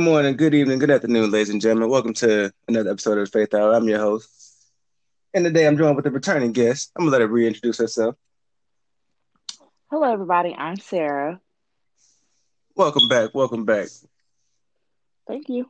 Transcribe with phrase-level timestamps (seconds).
[0.00, 1.90] Good morning, good evening, good afternoon, ladies and gentlemen.
[1.90, 3.74] Welcome to another episode of Faith Hour.
[3.74, 4.30] I'm your host.
[5.34, 6.90] And today I'm joined with a returning guest.
[6.96, 8.16] I'm gonna let her reintroduce herself.
[9.90, 10.54] Hello, everybody.
[10.54, 11.38] I'm Sarah.
[12.74, 13.34] Welcome back.
[13.34, 13.88] Welcome back.
[15.28, 15.68] Thank you.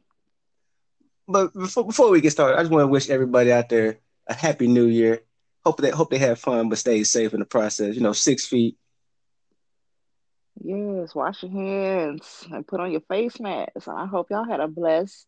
[1.27, 4.35] But before before we get started, I just want to wish everybody out there a
[4.35, 5.23] happy new year.
[5.67, 7.97] Hope they hope they have fun, but stay safe in the process.
[7.97, 8.77] You know, six feet.
[10.63, 13.89] Yes, wash your hands and put on your face mask.
[13.89, 15.27] I hope y'all had a blessed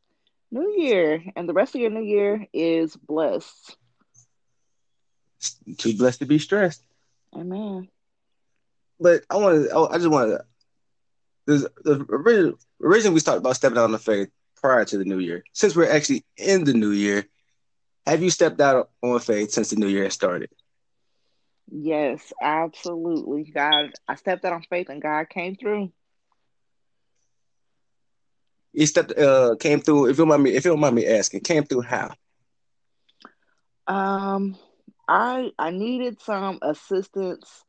[0.50, 1.22] new year.
[1.34, 3.76] And the rest of your new year is blessed.
[5.78, 6.84] Too blessed to be stressed.
[7.34, 7.88] Amen.
[9.00, 9.88] But I want to.
[9.90, 10.44] I just want to.
[11.46, 14.28] The original, originally we talked about stepping out on the faith
[14.60, 15.42] prior to the new year.
[15.52, 17.24] Since we're actually in the new year,
[18.06, 20.50] have you stepped out on faith since the new year has started?
[21.70, 23.44] Yes, absolutely.
[23.44, 25.92] God, I stepped out on faith and God came through.
[28.72, 31.06] He stepped uh came through, if you don't mind me, if you don't mind me
[31.06, 32.10] asking, came through how?
[33.86, 34.56] Um
[35.08, 37.64] I I needed some assistance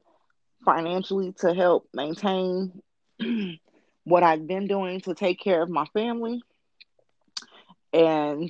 [0.66, 2.82] financially to help maintain
[4.04, 6.42] what I've been doing to take care of my family.
[7.92, 8.50] And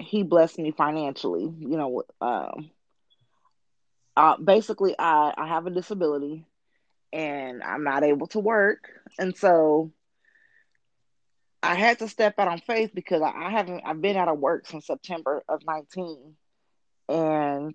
[0.00, 2.70] he blessed me financially, you know, um
[4.16, 6.44] uh, basically I, I have a disability
[7.12, 8.88] and I'm not able to work.
[9.18, 9.92] And so
[11.62, 14.66] I had to step out on faith because I, haven't I've been out of work
[14.66, 16.34] since September of 19
[17.08, 17.74] and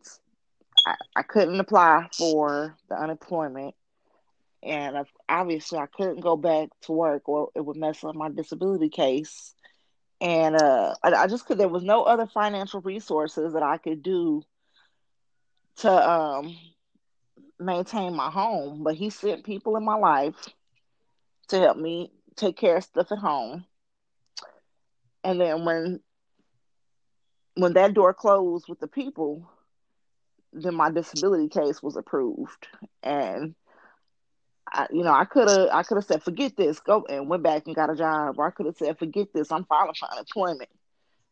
[0.86, 3.76] I, I couldn't apply for the unemployment
[4.64, 8.90] and obviously I couldn't go back to work or it would mess up my disability
[8.90, 9.54] case.
[10.20, 14.04] And uh, I, I just could there was no other financial resources that I could
[14.04, 14.44] do
[15.82, 16.56] to um,
[17.60, 20.36] maintain my home, but he sent people in my life
[21.50, 23.66] to help me take care of stuff at home.
[25.24, 26.00] And then when
[27.56, 29.50] when that door closed with the people,
[30.54, 32.68] then my disability case was approved.
[33.04, 33.56] And
[34.72, 37.44] I, you know, I could have I could have said, forget this, go and went
[37.44, 38.36] back and got a job.
[38.38, 40.70] Or I could have said, forget this, I'm filing for unemployment.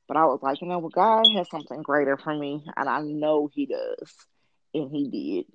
[0.08, 3.02] But I was like, you know, well, God has something greater for me, and I
[3.02, 4.12] know He does,
[4.74, 5.46] and He did.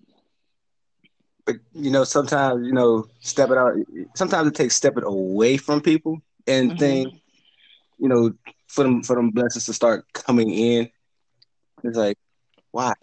[1.46, 3.74] But you know, sometimes you know, stepping out.
[4.14, 6.78] Sometimes it takes stepping away from people and mm-hmm.
[6.78, 7.12] things.
[7.98, 8.34] You know,
[8.66, 10.90] for them for them blessings to start coming in.
[11.82, 12.18] It's like,
[12.70, 12.94] why?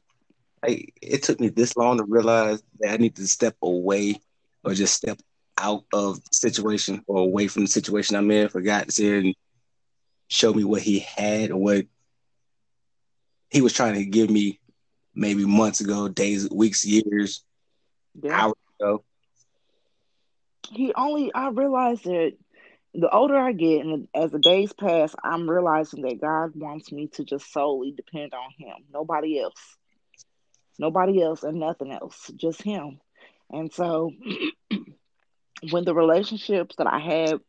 [0.63, 4.19] Like, it took me this long to realize that I need to step away
[4.63, 5.19] or just step
[5.57, 9.35] out of the situation or away from the situation I'm in for God to and
[10.27, 11.85] show me what he had or what
[13.49, 14.59] he was trying to give me
[15.13, 17.43] maybe months ago, days, weeks, years,
[18.21, 18.39] yeah.
[18.39, 19.03] hours ago.
[20.69, 22.33] He only I realized that
[22.93, 27.07] the older I get and as the days pass, I'm realizing that God wants me
[27.13, 28.75] to just solely depend on him.
[28.91, 29.77] Nobody else.
[30.77, 32.31] Nobody else and nothing else.
[32.35, 32.99] Just him.
[33.49, 34.11] And so
[35.69, 37.39] when the relationships that I had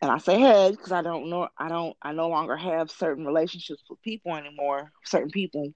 [0.00, 3.24] and I say had because I don't know I don't I no longer have certain
[3.24, 5.72] relationships with people anymore, certain people.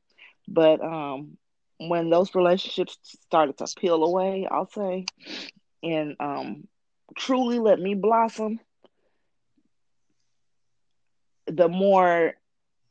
[0.48, 1.38] But um
[1.78, 5.06] when those relationships started to peel away, I'll say,
[5.82, 6.68] and um
[7.16, 8.60] truly let me blossom,
[11.46, 12.34] the more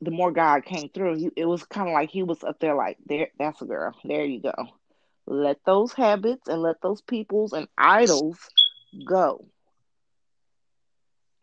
[0.02, 1.32] the more God came through.
[1.36, 3.94] It was kind of like he was up there like there that's a girl.
[4.04, 4.54] There you go.
[5.28, 8.40] Let those habits and let those peoples and idols
[9.06, 9.48] go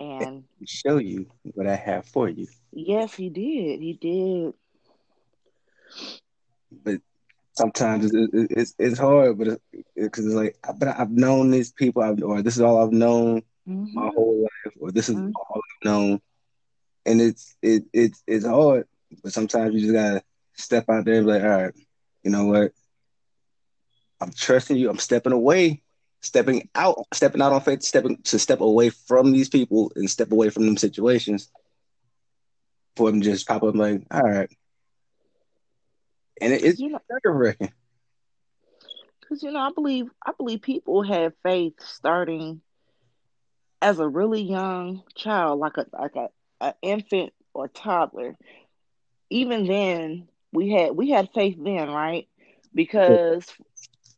[0.00, 2.46] and show you what I have for you.
[2.72, 3.80] Yes, he did.
[3.80, 4.54] He did.
[6.84, 7.00] But
[7.52, 9.60] sometimes it's it's, it's hard, but
[9.94, 12.92] because it's, it's, like, but I've known these people, I've, or this is all I've
[12.92, 13.94] known mm-hmm.
[13.94, 15.32] my whole life, or this is mm-hmm.
[15.36, 16.20] all I've known,
[17.06, 18.86] and it's it it's it's hard.
[19.22, 20.22] But sometimes you just gotta
[20.54, 21.74] step out there and be like, all right,
[22.22, 22.72] you know what?
[24.20, 24.90] I'm trusting you.
[24.90, 25.84] I'm stepping away
[26.24, 30.32] stepping out, stepping out on faith, stepping to step away from these people and step
[30.32, 31.50] away from them situations
[32.96, 34.50] for them to just pop up like, all right.
[36.40, 37.72] And it, it's you know, reckon.
[39.20, 42.60] Because you know, I believe I believe people have faith starting
[43.80, 46.28] as a really young child, like a like a,
[46.60, 48.36] a infant or toddler.
[49.30, 52.28] Even then, we had we had faith then, right?
[52.74, 53.52] Because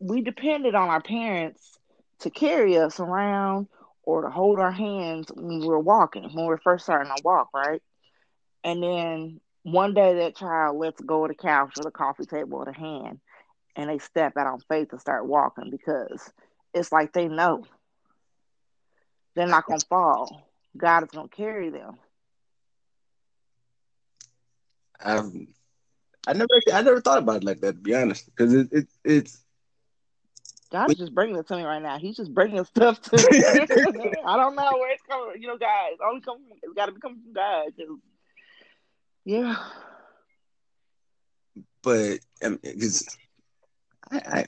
[0.00, 1.78] we depended on our parents
[2.20, 3.68] to carry us around
[4.02, 7.22] or to hold our hands when we were walking, when we were first starting to
[7.22, 7.82] walk, right?
[8.64, 12.58] And then one day that child lets go of the couch or the coffee table
[12.58, 13.18] or the hand
[13.74, 16.30] and they step out on faith and start walking because
[16.72, 17.64] it's like they know
[19.34, 20.48] they're not gonna fall.
[20.76, 21.96] God is going to carry them.
[25.02, 25.32] I've,
[26.26, 27.72] I never, I never thought about it like that.
[27.72, 29.44] To be honest, because it, it, it's
[30.70, 31.98] God's just bringing it to me right now.
[31.98, 33.22] He's just bringing stuff to me.
[34.24, 35.40] I don't know where it's coming.
[35.40, 36.38] You know, guys, only come.
[36.62, 37.72] It's got to be coming from God.
[39.26, 39.56] Yeah.
[41.82, 43.18] But because
[44.10, 44.46] I, I,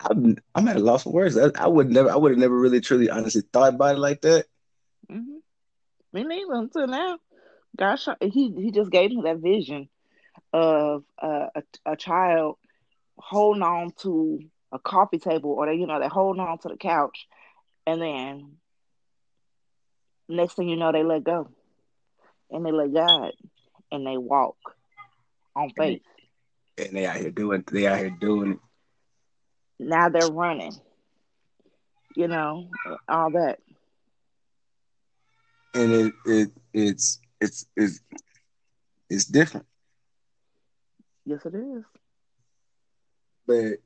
[0.00, 1.36] I'm, I'm at a loss for words.
[1.36, 4.22] I, I would never, I would have never really, truly, honestly thought about it like
[4.22, 4.46] that.
[5.12, 5.36] Mm-hmm.
[6.14, 7.18] Me neither until now.
[7.76, 9.90] Gosh, he he just gave me that vision
[10.54, 12.56] of uh, a a child
[13.18, 14.40] holding on to
[14.72, 17.28] a coffee table, or they you know they're holding on to the couch,
[17.86, 18.56] and then
[20.28, 21.50] next thing you know they let go,
[22.50, 23.32] and they let God,
[23.90, 24.56] and they walk
[25.56, 26.02] on faith.
[26.78, 28.58] And they out here doing, they out here doing it.
[29.80, 30.72] Now they're running,
[32.16, 32.68] you know,
[33.08, 33.58] all that
[35.74, 38.00] and it, it it's it's it's
[39.08, 39.66] it's different.
[41.24, 41.84] Yes, it is.
[43.46, 43.80] But it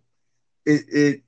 [0.66, 1.22] it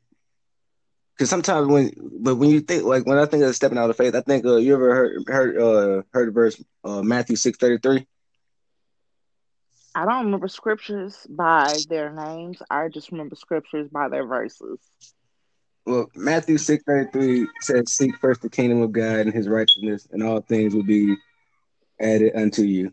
[1.17, 3.97] because sometimes when but when you think like when I think of stepping out of
[3.97, 7.59] faith, I think uh, you ever heard heard uh heard the verse uh, Matthew six
[7.59, 8.07] thirty three.
[9.95, 12.61] I don't remember scriptures by their names.
[12.69, 14.81] I just remember scriptures by their verses.
[15.87, 20.09] Well, Matthew six thirty three says, "Seek first the kingdom of God and His righteousness,
[20.11, 21.15] and all things will be
[22.01, 22.93] added unto you."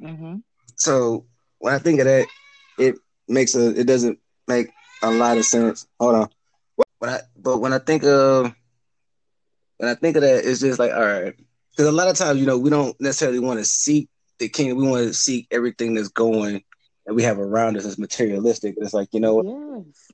[0.00, 0.36] Mm-hmm.
[0.76, 1.26] So
[1.58, 2.26] when I think of that,
[2.78, 2.96] it
[3.28, 4.70] makes a it doesn't make
[5.02, 5.86] a lot of sense.
[5.98, 6.28] Hold on,
[7.00, 8.54] when I but when I think of
[9.78, 11.34] when I think of that, it's just like all right,
[11.72, 14.08] because a lot of times you know we don't necessarily want to seek
[14.40, 14.78] the kingdom.
[14.78, 16.64] We want to seek everything that's going
[17.06, 18.74] that we have around us is materialistic.
[18.78, 20.10] It's like you know, yes.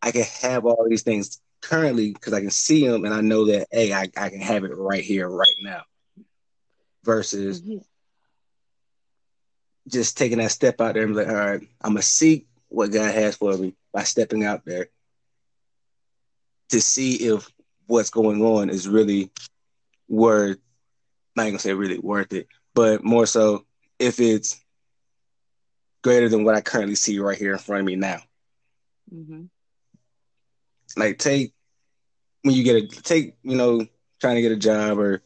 [0.00, 3.46] I can have all these things currently because I can see them and I know
[3.46, 5.82] that hey, I, I can have it right here, right now.
[7.04, 7.78] Versus mm-hmm.
[9.88, 13.14] just taking that step out there and like, all right, I'm gonna seek what God
[13.14, 14.88] has for me by stepping out there
[16.70, 17.48] to see if
[17.86, 19.30] what's going on is really
[20.08, 20.58] worth
[21.36, 23.64] not gonna say really worth it, but more so
[23.98, 24.60] if it's
[26.04, 28.20] greater than what I currently see right here in front of me now.
[29.12, 29.46] Mm-hmm
[30.96, 31.52] like take
[32.42, 33.86] when you get a take, you know,
[34.20, 35.22] trying to get a job or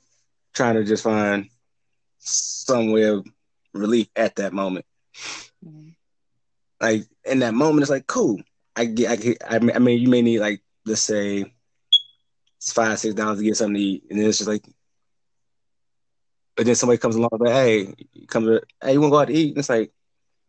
[0.54, 1.48] trying to just find
[2.18, 3.26] some way of
[3.74, 4.86] relief at that moment.
[5.64, 5.90] Mm-hmm.
[6.80, 8.40] Like in that moment, it's like cool.
[8.74, 11.52] I get, I get, I mean, you may need like let's say
[12.56, 14.64] it's five, six dollars to get something to eat, and then it's just like,
[16.60, 17.94] but then somebody comes along like, hey,
[18.26, 19.48] comes, to, hey, you want to go out to eat?
[19.48, 19.90] And it's like,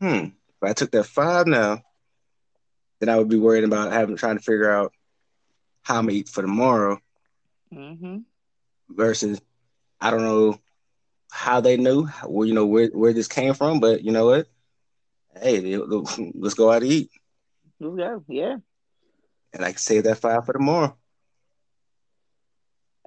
[0.01, 1.83] hmm, if I took that five now,
[2.99, 4.91] then I would be worried about having trying to figure out
[5.83, 6.99] how I'm gonna eat for tomorrow.
[7.73, 8.17] Mm-hmm.
[8.89, 9.39] Versus,
[10.01, 10.59] I don't know
[11.31, 14.49] how they knew, where you know where where this came from, but you know what?
[15.41, 17.09] Hey, let's go out to eat.
[17.81, 18.57] Go, yeah.
[19.53, 20.93] And I can save that five for tomorrow.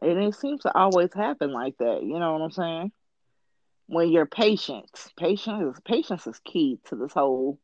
[0.03, 2.03] And it seems to always happen like that.
[2.03, 2.93] You know what I'm saying?
[3.87, 7.59] When you're patient, patience is patience is key to this whole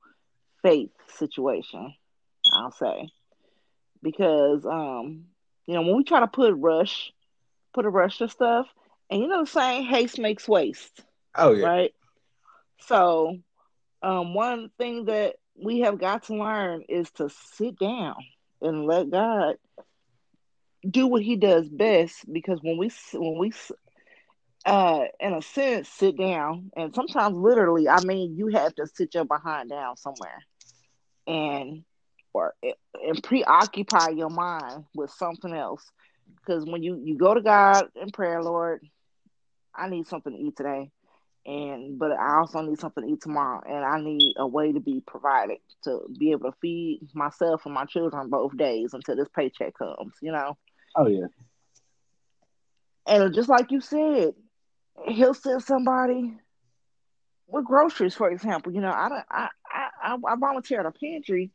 [0.63, 1.95] faith situation.
[2.53, 3.11] I'll say
[4.03, 5.27] because um,
[5.67, 7.13] you know, when we try to put rush,
[7.73, 8.67] put a rush to stuff,
[9.11, 11.03] and you know the saying, haste makes waste.
[11.35, 11.67] Oh yeah.
[11.67, 11.95] Right.
[12.81, 13.39] So,
[14.03, 18.17] um, one thing that we have got to learn is to sit down
[18.63, 19.57] and let God
[20.89, 22.31] do what He does best.
[22.31, 23.53] Because when we when we
[24.67, 29.15] uh in a sense sit down and sometimes literally i mean you have to sit
[29.15, 30.45] your behind down somewhere
[31.27, 31.85] and
[32.33, 35.85] or and preoccupy your mind with something else.
[36.37, 38.81] Because when you you go to God in prayer, Lord,
[39.75, 40.91] I need something to eat today,
[41.47, 44.81] and but I also need something to eat tomorrow, and I need a way to
[44.81, 49.29] be provided to be able to feed myself and my children both days until this
[49.35, 50.15] paycheck comes.
[50.23, 50.57] You know.
[50.97, 51.27] Oh yeah.
[53.07, 54.35] And just like you said,
[55.07, 56.35] he'll send somebody
[57.49, 58.73] with groceries, for example.
[58.73, 61.51] You know, I don't, I I I volunteer at a pantry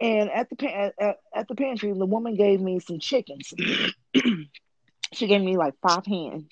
[0.00, 3.52] and at the at, at the pantry, the woman gave me some chickens.
[5.12, 6.48] she gave me like five hands,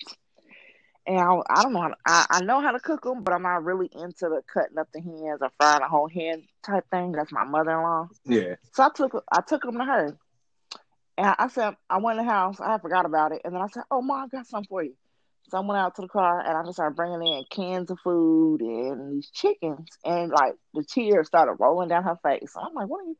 [1.05, 3.33] and I, I don't know how to, I, I know how to cook them, but
[3.33, 6.85] I'm not really into the cutting up the hands or frying a whole hand type
[6.89, 7.11] thing.
[7.11, 8.07] That's my mother in law.
[8.25, 8.55] Yeah.
[8.73, 10.17] So I took I took them to her,
[11.17, 12.59] and I said I went in the house.
[12.59, 14.95] I forgot about it, and then I said, "Oh, mom, I got something for you."
[15.49, 17.99] So I went out to the car and I just started bringing in cans of
[18.03, 22.53] food and these chickens, and like the tears started rolling down her face.
[22.53, 23.17] So I'm like, "What are you?"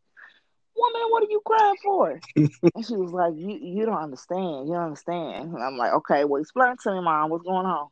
[0.75, 2.21] woman, what are you crying for?
[2.35, 4.67] and she was like, you, you don't understand.
[4.67, 5.53] You don't understand.
[5.53, 7.87] And I'm like, okay, well, explain to me, mom, what's going on?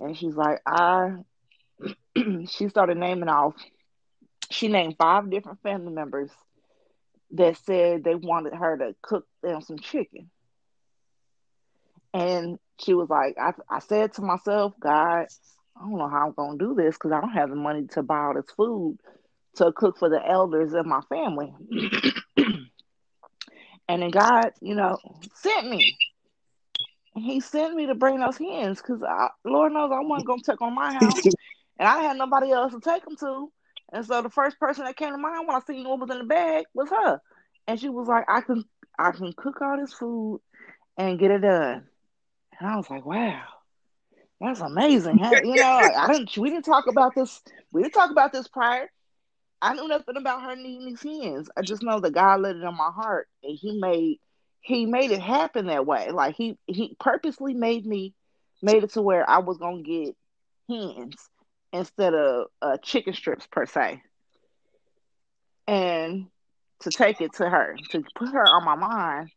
[0.00, 1.16] And she's like, I,
[2.48, 3.54] she started naming off,
[4.50, 6.30] she named five different family members
[7.32, 10.30] that said they wanted her to cook them some chicken.
[12.14, 15.26] And she was like, I, I said to myself, God,
[15.76, 17.86] I don't know how I'm going to do this because I don't have the money
[17.92, 18.98] to buy all this food
[19.56, 21.52] to cook for the elders in my family.
[23.88, 24.98] and then God, you know,
[25.34, 25.96] sent me.
[27.14, 29.02] He sent me to bring those hens because
[29.44, 31.24] Lord knows I wasn't going to take on my house.
[31.78, 33.50] and I had nobody else to take them to.
[33.92, 36.18] And so the first person that came to mind when I seen what was in
[36.18, 37.20] the bag was her.
[37.66, 38.64] And she was like, I can
[38.98, 40.40] I can cook all this food
[40.96, 41.86] and get it done.
[42.58, 43.42] And I was like, wow,
[44.40, 45.18] that's amazing.
[45.18, 47.40] You know, I didn't we didn't talk about this.
[47.72, 48.90] We didn't talk about this prior.
[49.60, 51.48] I knew nothing about her needing these hens.
[51.56, 54.18] I just know that God let it in my heart and he made
[54.60, 56.10] he made it happen that way.
[56.10, 58.14] Like he he purposely made me
[58.62, 60.14] made it to where I was gonna get
[60.68, 61.16] hens
[61.72, 64.02] instead of uh, chicken strips per se.
[65.66, 66.26] And
[66.80, 69.30] to take it to her, to put her on my mind,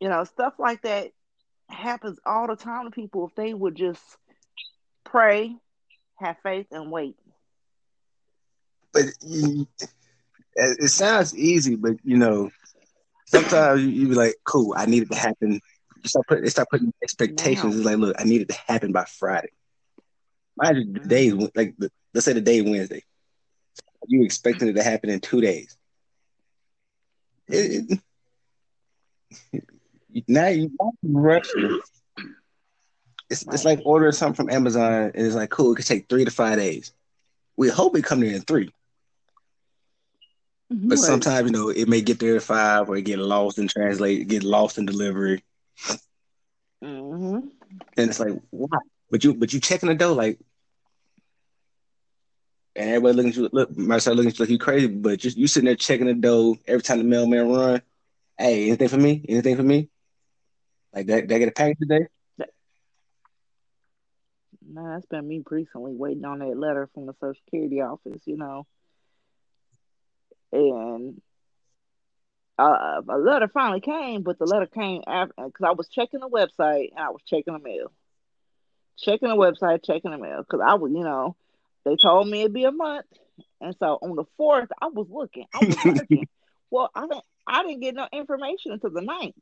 [0.00, 1.10] you know, stuff like that
[1.68, 4.02] happens all the time to people if they would just
[5.04, 5.56] pray,
[6.16, 7.16] have faith, and wait.
[8.92, 9.66] But you,
[10.54, 12.50] it sounds easy, but you know,
[13.26, 15.60] sometimes you, you be like, "Cool, I need it to happen."
[16.02, 17.74] You start putting, start putting expectations.
[17.74, 17.78] Wow.
[17.78, 19.48] It's like, look, I need it to happen by Friday.
[20.62, 21.74] You, the day like
[22.14, 23.02] let's say the day Wednesday.
[24.08, 25.76] You expecting it to happen in two days.
[27.48, 28.00] It,
[29.52, 29.64] it,
[30.28, 30.70] now you
[31.02, 31.50] rush.
[33.28, 36.24] It's, it's like ordering something from Amazon and it's like cool, it could take three
[36.24, 36.92] to five days.
[37.56, 38.66] We hope it come there in 3
[40.72, 40.88] mm-hmm.
[40.88, 43.66] But sometimes, you know, it may get there at five or it get lost in
[43.66, 45.42] translate, get lost in delivery.
[46.84, 47.48] Mm-hmm.
[47.96, 48.78] And it's like, why?
[49.10, 50.38] But you but you checking the dough like
[52.74, 55.36] and everybody looking at you look start looking at you like you crazy, but just
[55.36, 57.82] you sitting there checking the dough every time the mailman run.
[58.38, 59.24] Hey, anything for me?
[59.28, 59.88] Anything for me?
[60.94, 62.06] Like that, they get a package today?
[64.68, 68.36] No, that's been me recently waiting on that letter from the Social Security office, you
[68.36, 68.66] know.
[70.52, 71.20] And
[72.58, 76.28] uh, a letter finally came, but the letter came after because I was checking the
[76.28, 77.92] website and I was checking the mail,
[78.98, 81.36] checking the website, checking the mail because I was, you know,
[81.84, 83.06] they told me it'd be a month,
[83.60, 86.28] and so on the fourth I was looking, I was looking.
[86.70, 89.34] well, I didn't, I didn't get no information until the ninth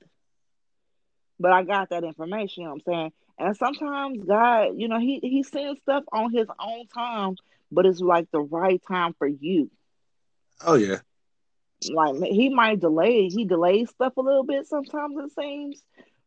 [1.39, 3.13] but I got that information, you know what I'm saying?
[3.39, 7.37] And sometimes God, you know, He He sends stuff on His own time,
[7.73, 9.71] but it's like the right time for you.
[10.65, 10.99] Oh yeah.
[11.93, 15.83] Like he might delay, he delays stuff a little bit sometimes it seems,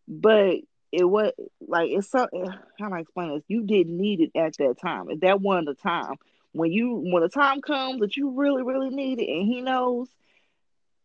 [0.07, 0.57] but
[0.91, 3.43] it was like it's so eh, how do I explain this?
[3.47, 5.09] You didn't need it at that time.
[5.09, 6.15] At that one the time
[6.53, 10.09] when you when the time comes that you really really need it, and he knows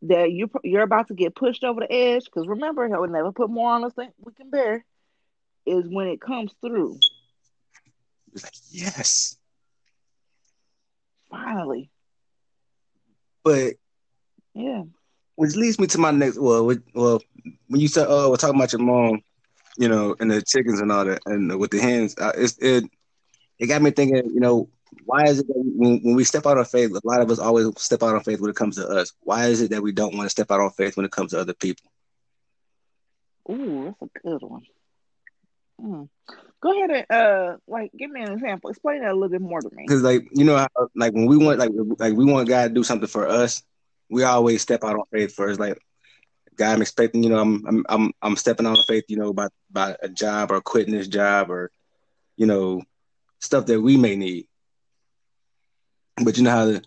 [0.03, 2.25] that you you're about to get pushed over the edge.
[2.25, 4.85] Because remember, he'll never put more on us than we can bear.
[5.67, 6.99] Is when it comes through.
[8.71, 9.37] Yes,
[11.31, 11.91] finally.
[13.45, 13.75] But
[14.55, 14.85] yeah,
[15.37, 16.39] which leads me to my next.
[16.39, 17.21] Well, well,
[17.69, 19.23] when you said, "Oh, we're talking about your mom,"
[19.79, 22.85] you know, and the chickens and all that, and with the hens, uh, it it
[23.59, 24.31] it got me thinking.
[24.33, 24.69] You know,
[25.05, 27.39] why is it that when, when we step out on faith, a lot of us
[27.39, 29.13] always step out on faith when it comes to us.
[29.21, 31.31] Why is it that we don't want to step out on faith when it comes
[31.31, 31.91] to other people?
[33.51, 34.63] Ooh, that's a good one.
[35.81, 36.03] Hmm.
[36.61, 38.71] Go ahead and uh, like, give me an example.
[38.71, 39.85] Explain that a little bit more to me.
[39.85, 42.75] Because, like, you know, how, like when we want, like, like we want God to
[42.75, 43.63] do something for us,
[44.09, 45.59] we always step out on faith first.
[45.59, 45.77] Like,
[46.57, 49.29] God, I'm expecting, you know, I'm, I'm, I'm, I'm stepping out on faith, you know,
[49.29, 51.71] about about a job or quitting this job or,
[52.37, 52.83] you know,
[53.41, 54.47] stuff that we may need.
[56.23, 56.81] But you know how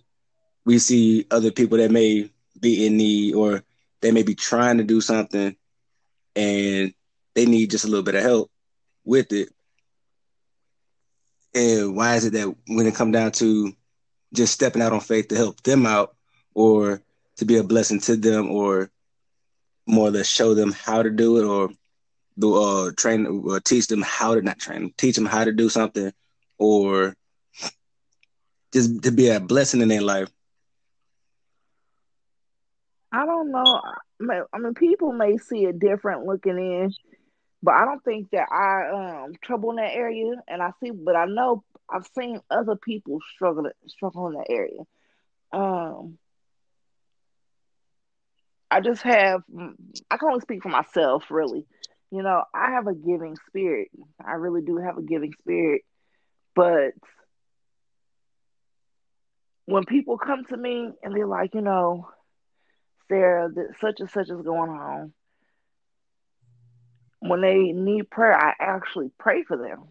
[0.65, 2.29] we see other people that may
[2.59, 3.63] be in need or
[4.01, 5.55] they may be trying to do something
[6.35, 6.93] and
[7.33, 8.51] they need just a little bit of help
[9.03, 9.49] with it.
[11.53, 13.73] And why is it that when it come down to
[14.33, 16.15] just stepping out on faith to help them out
[16.53, 17.01] or
[17.37, 18.89] to be a blessing to them or
[19.87, 21.69] more or less show them how to do it or
[22.37, 25.69] do uh train or teach them how to not train teach them how to do
[25.69, 26.11] something
[26.57, 27.15] or
[28.73, 30.29] just to be a blessing in their life?
[33.11, 33.81] I don't know.
[34.53, 36.91] I mean, people may see it different looking in,
[37.63, 40.33] but I don't think that I um trouble in that area.
[40.47, 44.81] And I see, but I know I've seen other people struggle struggle in that area.
[45.53, 46.17] Um,
[48.71, 49.41] I just have
[50.11, 51.65] I can only speak for myself really.
[52.11, 53.89] You know, I have a giving spirit.
[54.25, 55.81] I really do have a giving spirit.
[56.55, 56.93] But
[59.65, 62.07] when people come to me and they're like, you know,
[63.07, 65.13] Sarah, that such and such is going on.
[67.19, 69.85] When they need prayer, I actually pray for them.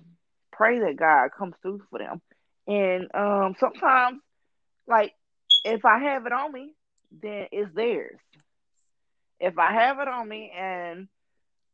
[0.52, 2.20] Pray that God comes through for them.
[2.66, 4.20] And um, sometimes,
[4.86, 5.12] like,
[5.64, 6.72] if I have it on me,
[7.22, 8.20] then it's theirs.
[9.44, 11.08] If I have it on me and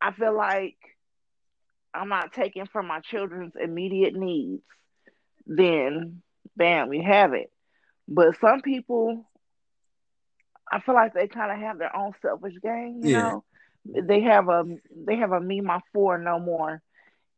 [0.00, 0.76] I feel like
[1.94, 4.62] I'm not taking from my children's immediate needs,
[5.46, 6.22] then
[6.56, 7.52] bam, we have it.
[8.08, 9.24] But some people,
[10.70, 13.00] I feel like they kind of have their own selfish game.
[13.04, 13.22] You yeah.
[13.22, 13.44] know,
[13.84, 16.82] they have a they have a me my four no more,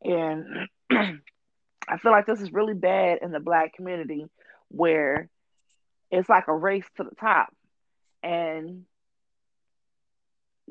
[0.02, 4.26] and I feel like this is really bad in the black community
[4.68, 5.28] where
[6.10, 7.54] it's like a race to the top,
[8.22, 8.84] and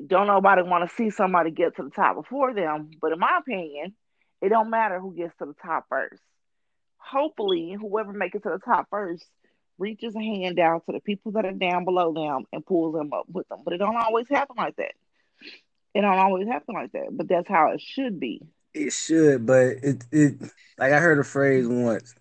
[0.06, 2.90] don't nobody want to see somebody get to the top before them.
[3.00, 3.94] But in my opinion,
[4.40, 6.22] it don't matter who gets to the top first.
[6.98, 9.24] Hopefully, whoever makes it to the top first
[9.78, 13.12] reaches a hand down to the people that are down below them and pulls them
[13.12, 13.60] up with them.
[13.64, 14.92] But it don't always happen like that.
[15.94, 17.08] It don't always happen like that.
[17.10, 18.42] But that's how it should be.
[18.74, 20.40] It should, but it it
[20.78, 22.14] like I heard a phrase once,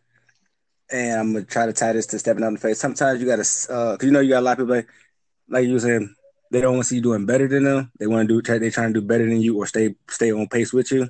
[0.92, 2.78] and I'm gonna try to tie this to stepping on the face.
[2.78, 4.90] Sometimes you gotta, uh, cause you know you got a lot of people like,
[5.48, 6.14] like you were saying,
[6.52, 7.92] they don't want to see you doing better than them.
[7.98, 10.32] They want to do, try, they trying to do better than you or stay stay
[10.32, 11.10] on pace with you.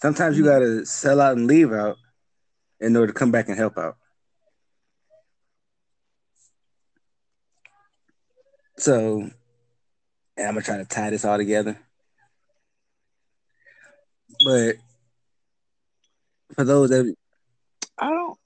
[0.00, 0.52] Sometimes you mm-hmm.
[0.52, 1.98] gotta sell out and leave out
[2.80, 3.96] in order to come back and help out.
[8.78, 9.32] So, and
[10.38, 11.78] I'm gonna try to tie this all together.
[14.44, 14.76] But
[16.54, 17.14] for those that
[17.98, 18.38] I don't,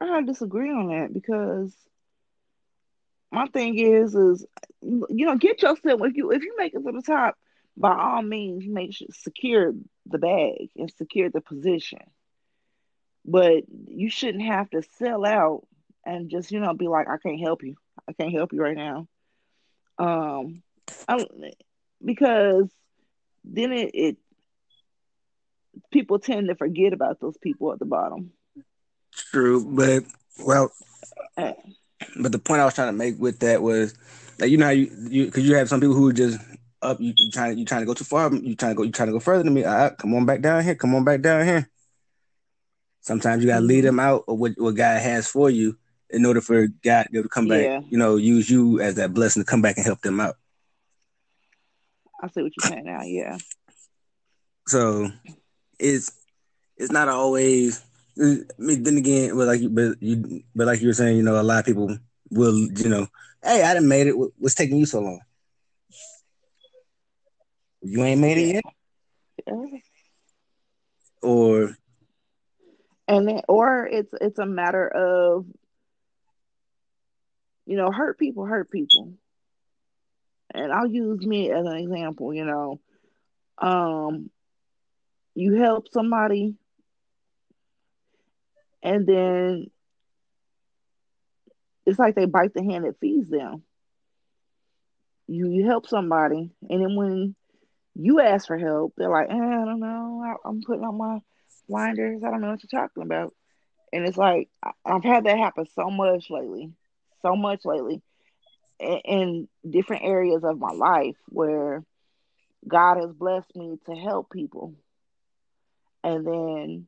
[0.00, 1.74] I don't disagree on that because
[3.34, 4.46] my thing is, is
[4.80, 7.36] you know, get yourself if you if you make it to the top,
[7.76, 9.72] by all means, make sure secure
[10.06, 12.00] the bag and secure the position.
[13.24, 15.66] But you shouldn't have to sell out
[16.04, 17.76] and just you know be like, I can't help you.
[18.08, 19.08] I can't help you right now.
[19.98, 20.62] Um,
[21.08, 21.24] I,
[22.04, 22.68] because
[23.44, 24.16] then it, it
[25.90, 28.32] people tend to forget about those people at the bottom.
[29.14, 30.04] True, but
[30.38, 30.72] well,
[31.36, 31.52] uh,
[32.16, 33.94] but the point I was trying to make with that was
[34.38, 36.38] like you know how you you because you have some people who are just
[36.82, 38.92] up you, you trying you trying to go too far you trying to go you
[38.92, 39.64] trying to go further than me.
[39.64, 40.74] Right, come on back down here.
[40.74, 41.68] Come on back down here.
[43.00, 43.96] Sometimes you gotta lead mm-hmm.
[43.96, 45.76] them out of what, what God has for you
[46.10, 47.80] in order for God to come back, yeah.
[47.88, 50.36] you know, use you as that blessing to come back and help them out.
[52.22, 53.36] I see what you're saying now, yeah.
[54.66, 55.10] So
[55.78, 56.12] it's
[56.76, 57.84] it's not always
[58.20, 61.40] I mean, then again, but like but you but like you were saying, you know,
[61.40, 61.96] a lot of people
[62.30, 63.06] will, you know,
[63.42, 64.12] hey, I didn't made it.
[64.12, 65.20] What's taking you so long?
[67.82, 68.64] You ain't made it yet.
[69.46, 69.78] Yeah.
[71.22, 71.76] Or
[73.08, 75.46] and then, or it's it's a matter of
[77.66, 79.14] you know, hurt people hurt people.
[80.52, 82.80] And I'll use me as an example, you know.
[83.58, 84.30] Um
[85.34, 86.54] you help somebody
[88.84, 89.70] and then
[91.86, 93.62] it's like they bite the hand that feeds them.
[95.26, 97.34] You you help somebody, and then when
[97.94, 101.20] you ask for help, they're like, eh, I don't know, I, am putting on my
[101.68, 102.22] blinders.
[102.22, 103.32] I don't know what you're talking about.
[103.92, 104.50] And it's like
[104.84, 106.72] I've had that happen so much lately,
[107.22, 108.02] so much lately,
[108.78, 111.84] in, in different areas of my life where
[112.66, 114.74] God has blessed me to help people,
[116.02, 116.86] and then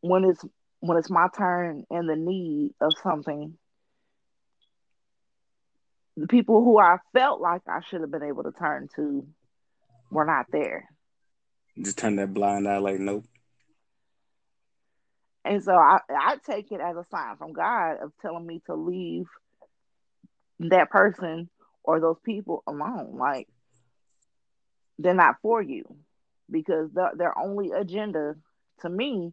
[0.00, 0.44] when it's
[0.80, 3.56] when it's my turn and the need of something,
[6.16, 9.26] the people who I felt like I should have been able to turn to
[10.10, 10.88] were not there.
[11.80, 13.24] Just turn that blind eye like nope.
[15.44, 18.74] And so I, I take it as a sign from God of telling me to
[18.74, 19.26] leave
[20.60, 21.48] that person
[21.82, 23.16] or those people alone.
[23.16, 23.48] Like
[24.98, 25.84] they're not for you
[26.50, 28.34] because the, their only agenda
[28.80, 29.32] to me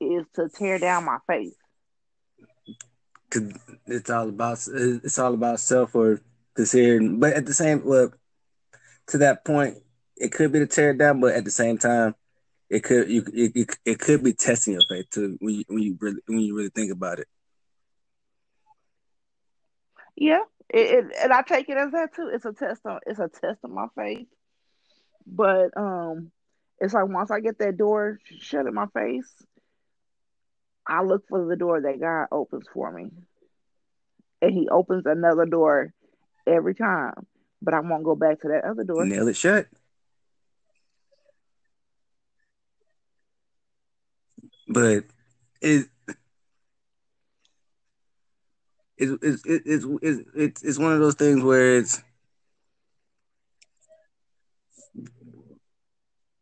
[0.00, 1.54] is to tear down my faith.
[3.30, 3.52] Cause
[3.86, 6.20] it's all about it's all about self or
[6.54, 8.12] considering, but at the same well,
[9.08, 9.76] to that point,
[10.16, 12.14] it could be to tear it down, but at the same time,
[12.70, 15.82] it could you it, it, it could be testing your faith too when you when
[15.82, 17.28] you really when you really think about it.
[20.16, 22.30] Yeah, it, it, and I take it as that too.
[22.32, 24.26] It's a test on it's a test of my faith,
[25.26, 26.30] but um,
[26.80, 29.32] it's like once I get that door shut in my face,
[30.88, 33.10] I look for the door that God opens for me.
[34.40, 35.92] And he opens another door
[36.46, 37.26] every time.
[37.60, 39.04] but I won't go back to that other door.
[39.04, 39.66] Nail it shut.
[44.68, 45.04] But
[45.60, 45.86] it
[48.96, 49.86] it's it's it's
[50.34, 52.02] it's it's one of those things where it's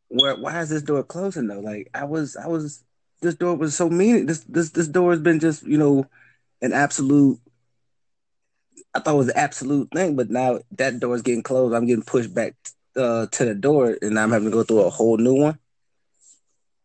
[0.09, 1.61] where why is this door closing though?
[1.61, 2.82] Like I was I was
[3.20, 4.26] this door was so mean.
[4.26, 6.07] This this this door has been just you know
[6.62, 7.38] an absolute.
[8.94, 11.74] I thought it was an absolute thing, but now that door is getting closed.
[11.74, 12.55] I'm getting pushed back
[12.96, 15.59] uh, to the door, and I'm having to go through a whole new one.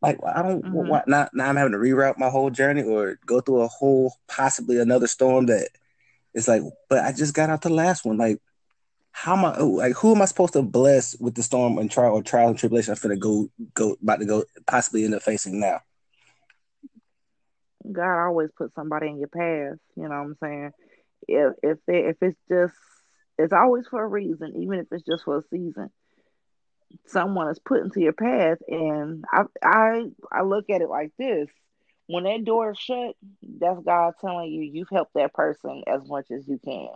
[0.01, 0.87] Like I don't mm-hmm.
[0.89, 4.15] why not now I'm having to reroute my whole journey or go through a whole
[4.27, 5.69] possibly another storm that
[6.33, 8.17] it's like, but I just got out the last one.
[8.17, 8.39] Like,
[9.11, 12.13] how am I like who am I supposed to bless with the storm and trial
[12.13, 15.59] or trial and tribulation I'm gonna go go about to go possibly end up facing
[15.59, 15.81] now?
[17.89, 20.71] God always put somebody in your path, you know what I'm saying?
[21.27, 22.73] If if if it's just
[23.37, 25.89] it's always for a reason, even if it's just for a season
[27.07, 31.47] someone is put into your path and I I I look at it like this.
[32.07, 36.25] When that door is shut, that's God telling you you've helped that person as much
[36.31, 36.89] as you can.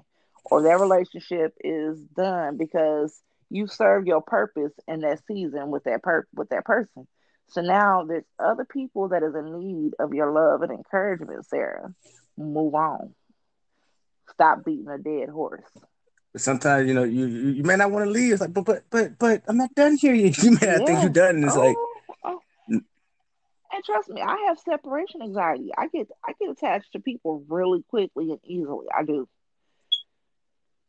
[0.44, 3.18] Or that relationship is done because
[3.50, 7.08] you served your purpose in that season with that per with that person.
[7.50, 11.94] So now there's other people that is in need of your love and encouragement, Sarah.
[12.38, 13.14] Move on.
[14.32, 15.64] Stop beating a dead horse.
[16.34, 18.34] But sometimes you know you you, you may not want to leave.
[18.34, 20.14] It's like, but but but but I'm not done here.
[20.14, 21.36] You, you may not think you're done.
[21.36, 21.78] And it's oh, like,
[22.26, 22.42] oh.
[22.68, 25.70] and trust me, I have separation anxiety.
[25.78, 28.88] I get I get attached to people really quickly and easily.
[28.94, 29.30] I do.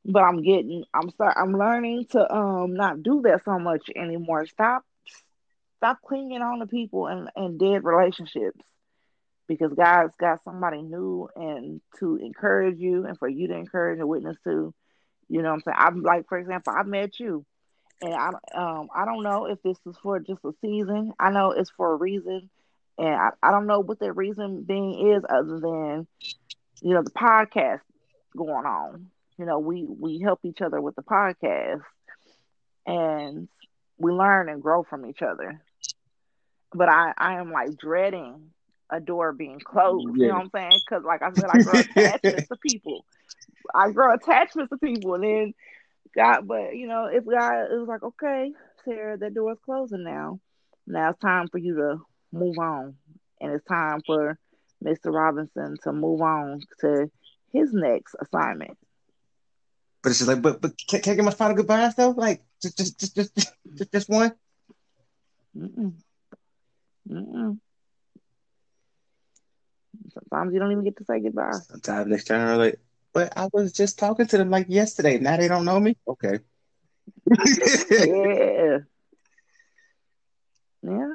[0.05, 4.47] But I'm getting I'm start I'm learning to um not do that so much anymore.
[4.47, 4.83] Stop
[5.77, 8.61] stop clinging on to people and, and dead relationships
[9.49, 14.09] because God's got somebody new and to encourage you and for you to encourage and
[14.09, 14.75] witness to
[15.29, 15.77] you know what I'm saying?
[15.79, 17.45] I'm like, for example, I met you.
[18.03, 21.13] And I um I don't know if this is for just a season.
[21.19, 22.51] I know it's for a reason.
[22.99, 26.07] And I, I don't know what the reason being is other than,
[26.83, 27.81] you know, the podcast
[28.37, 29.11] going on.
[29.39, 31.83] You know, we we help each other with the podcast
[32.87, 33.49] and
[33.99, 35.61] we learn and grow from each other.
[36.77, 38.51] But I, I am like dreading
[38.91, 40.17] a door being closed.
[40.17, 40.25] Yeah.
[40.25, 40.81] You know what I'm saying?
[40.87, 43.05] Because, like I said, I grow attachments to people.
[43.75, 45.55] I grow attachments to people, and then
[46.15, 46.47] God.
[46.47, 48.53] But you know, if God it was like, okay,
[48.85, 50.41] Sarah, that door's closing now.
[50.87, 51.97] Now it's time for you to
[52.33, 52.95] move on,
[53.41, 54.39] and it's time for
[54.85, 55.13] Mr.
[55.13, 57.11] Robinson to move on to
[57.53, 58.77] his next assignment.
[60.03, 62.11] But it's just like, but but can, can I get my final goodbyes though?
[62.11, 63.35] Like just just just just
[63.75, 64.33] just, just one.
[65.57, 65.95] Mm-mm.
[67.09, 67.59] Mm-mm.
[70.13, 71.53] Sometimes you don't even get to say goodbye.
[71.53, 72.81] Sometimes next time, like,
[73.13, 75.19] but I was just talking to them like yesterday.
[75.19, 75.97] Now they don't know me.
[76.07, 76.41] Okay.
[77.91, 78.79] yeah.
[80.83, 81.13] Yeah.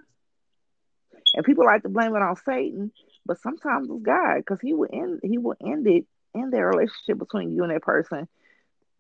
[1.34, 2.92] And people like to blame it on Satan,
[3.26, 7.20] but sometimes it's God because he will end he will end it in their relationship
[7.20, 8.28] between you and that person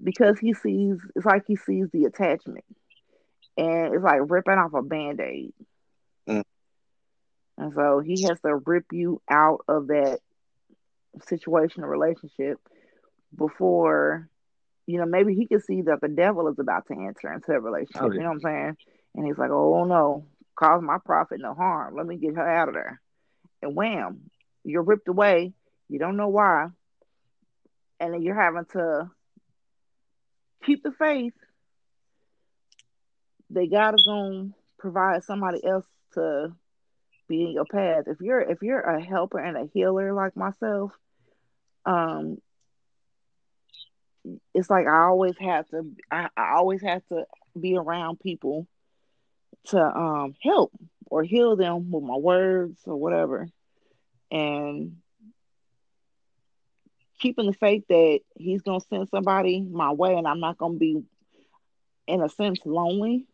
[0.02, 2.66] because he sees it's like he sees the attachment.
[3.58, 5.54] And it's like ripping off a band-aid.
[6.28, 6.44] Mm.
[7.58, 10.20] And so he has to rip you out of that
[11.28, 12.58] situation or relationship
[13.36, 14.30] before,
[14.88, 17.60] you know, maybe he can see that the devil is about to enter into a
[17.60, 18.02] relationship.
[18.02, 18.16] Okay.
[18.16, 18.78] You know what I'm saying?
[19.16, 21.96] And he's like, oh no, cause my prophet no harm.
[21.96, 23.02] Let me get her out of there.
[23.62, 24.30] And wham,
[24.64, 25.54] you're ripped away.
[25.90, 26.68] You don't know why.
[28.00, 29.12] And then you're having to
[30.64, 31.34] keep the faith
[33.52, 36.54] that God is going to provide somebody else to
[37.32, 38.04] be in your path.
[38.08, 40.91] If you're if you're a helper and a healer like myself,
[41.86, 42.38] um,
[44.54, 47.26] it's like I always have to I, I always have to
[47.60, 48.67] be around people
[49.67, 50.74] to um help
[51.10, 53.48] or heal them with my words or whatever.
[54.30, 54.98] And
[57.20, 61.02] keeping the faith that he's gonna send somebody my way and I'm not gonna be
[62.08, 63.26] in a sense lonely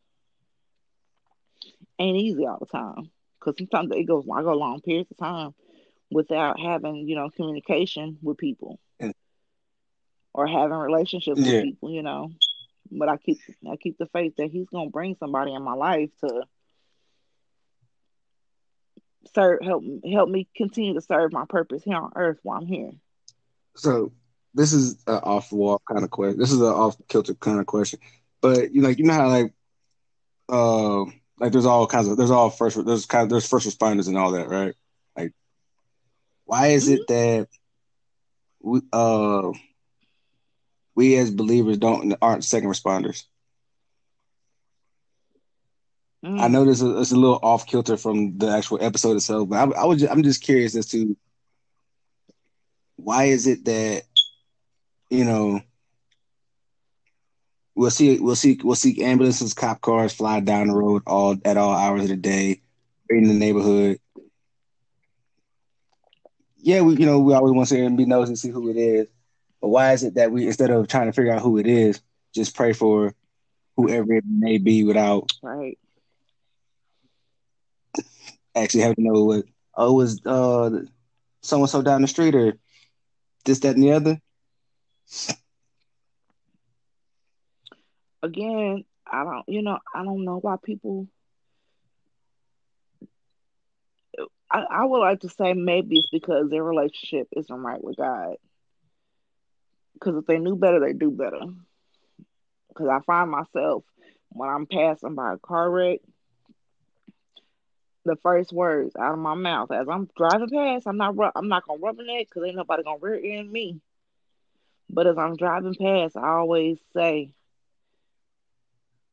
[1.99, 5.53] ain't easy all the time because sometimes it goes I go long periods of time
[6.11, 8.79] without having you know communication with people
[10.37, 11.53] or having relationships yeah.
[11.53, 12.31] with people, you know.
[12.89, 16.11] But I keep I keep the faith that He's gonna bring somebody in my life
[16.21, 16.43] to
[19.33, 22.91] serve help help me continue to serve my purpose here on earth while I'm here.
[23.75, 24.13] So
[24.53, 26.39] this is an off the wall kind of question.
[26.39, 27.99] This is an off kilter kind of question.
[28.39, 29.53] But you know, like you know how like
[30.49, 31.05] uh
[31.39, 34.17] like there's all kinds of there's all first there's kind of there's first responders and
[34.17, 34.75] all that, right?
[35.15, 35.33] Like
[36.45, 37.01] why is mm-hmm.
[37.01, 37.47] it that
[38.61, 39.51] we uh
[40.95, 43.23] we as believers don't aren't second responders.
[46.25, 46.41] Mm.
[46.41, 49.57] I know this is it's a little off kilter from the actual episode itself, but
[49.57, 51.15] I, I was just, I'm just curious as to
[52.95, 54.03] why is it that
[55.11, 55.61] you know
[57.77, 61.57] we'll see we'll see we'll see ambulances, cop cars fly down the road all at
[61.57, 62.61] all hours of the day
[63.09, 63.99] in the neighborhood.
[66.57, 68.77] Yeah, we you know we always want to and be nosy and see who it
[68.77, 69.07] is,
[69.61, 72.01] but why is it that we instead of trying to figure out who it is,
[72.33, 73.13] just pray for
[73.77, 75.77] whoever it may be without right
[78.55, 80.69] actually having to know what oh was uh
[81.41, 82.57] so and so down the street or
[83.45, 84.19] this that and the other.
[88.23, 91.07] Again, I don't you know I don't know why people
[94.49, 98.35] I, I would like to say maybe it's because their relationship isn't right with God.
[99.93, 101.41] Because if they knew better, they do better.
[102.69, 103.83] Because I find myself
[104.29, 105.99] when I'm passing by a car wreck,
[108.05, 111.67] the first words out of my mouth as I'm driving past, I'm not I'm not
[111.67, 113.81] gonna rubberneck because ain't nobody gonna rear end me.
[114.89, 117.31] But as I'm driving past, I always say,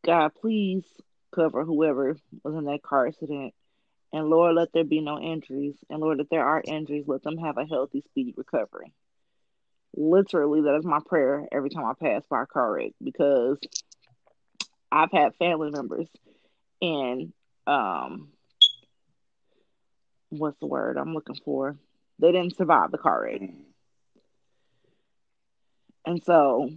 [0.05, 0.85] God, please
[1.35, 3.55] cover whoever was in that car accident
[4.15, 5.75] and Lord, let there be no injuries.
[5.91, 8.93] And Lord, if there are injuries, let them have a healthy, speedy recovery.
[9.97, 13.59] Literally, that is my prayer every time I pass by a car wreck because
[14.93, 16.09] I've had family members
[16.81, 17.33] and
[17.67, 18.29] um
[20.29, 21.77] what's the word I'm looking for?
[22.21, 23.41] They didn't survive the car wreck.
[26.07, 26.71] And so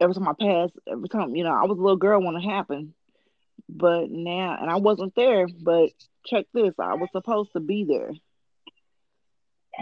[0.00, 2.42] every time I pass, every time, you know, I was a little girl when it
[2.42, 2.94] happened.
[3.68, 5.90] But now, and I wasn't there, but
[6.26, 8.10] check this, I was supposed to be there.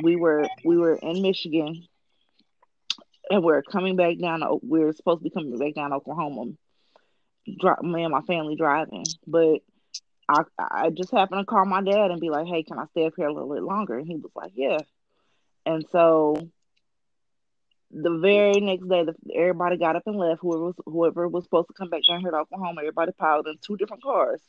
[0.02, 1.87] We were we were in Michigan,
[3.31, 4.42] and we are coming back down.
[4.62, 6.52] We are supposed to be coming back down to Oklahoma.
[7.61, 9.61] Dri- me and my family driving, but
[10.28, 13.07] I I just happened to call my dad and be like, "Hey, can I stay
[13.07, 14.78] up here a little bit longer?" And he was like, "Yeah."
[15.66, 16.48] And so
[17.90, 20.40] the very next day, the, everybody got up and left.
[20.42, 23.57] Whoever was, whoever was supposed to come back down here to Oklahoma, everybody piled in
[23.61, 24.40] two different cars.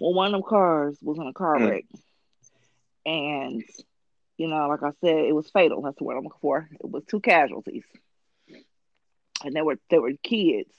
[0.00, 1.70] Well, one of them cars was in a car mm.
[1.70, 1.84] wreck,
[3.06, 3.62] and
[4.36, 5.82] you know, like I said, it was fatal.
[5.82, 6.68] That's the word I'm looking for.
[6.72, 7.84] It was two casualties,
[9.44, 10.70] and they were they were kids,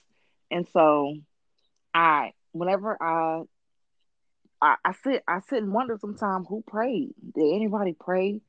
[0.52, 1.16] and so
[1.94, 3.44] I, whenever I,
[4.62, 7.14] I, I sit I sit and wonder sometimes who prayed.
[7.34, 8.42] Did anybody pray?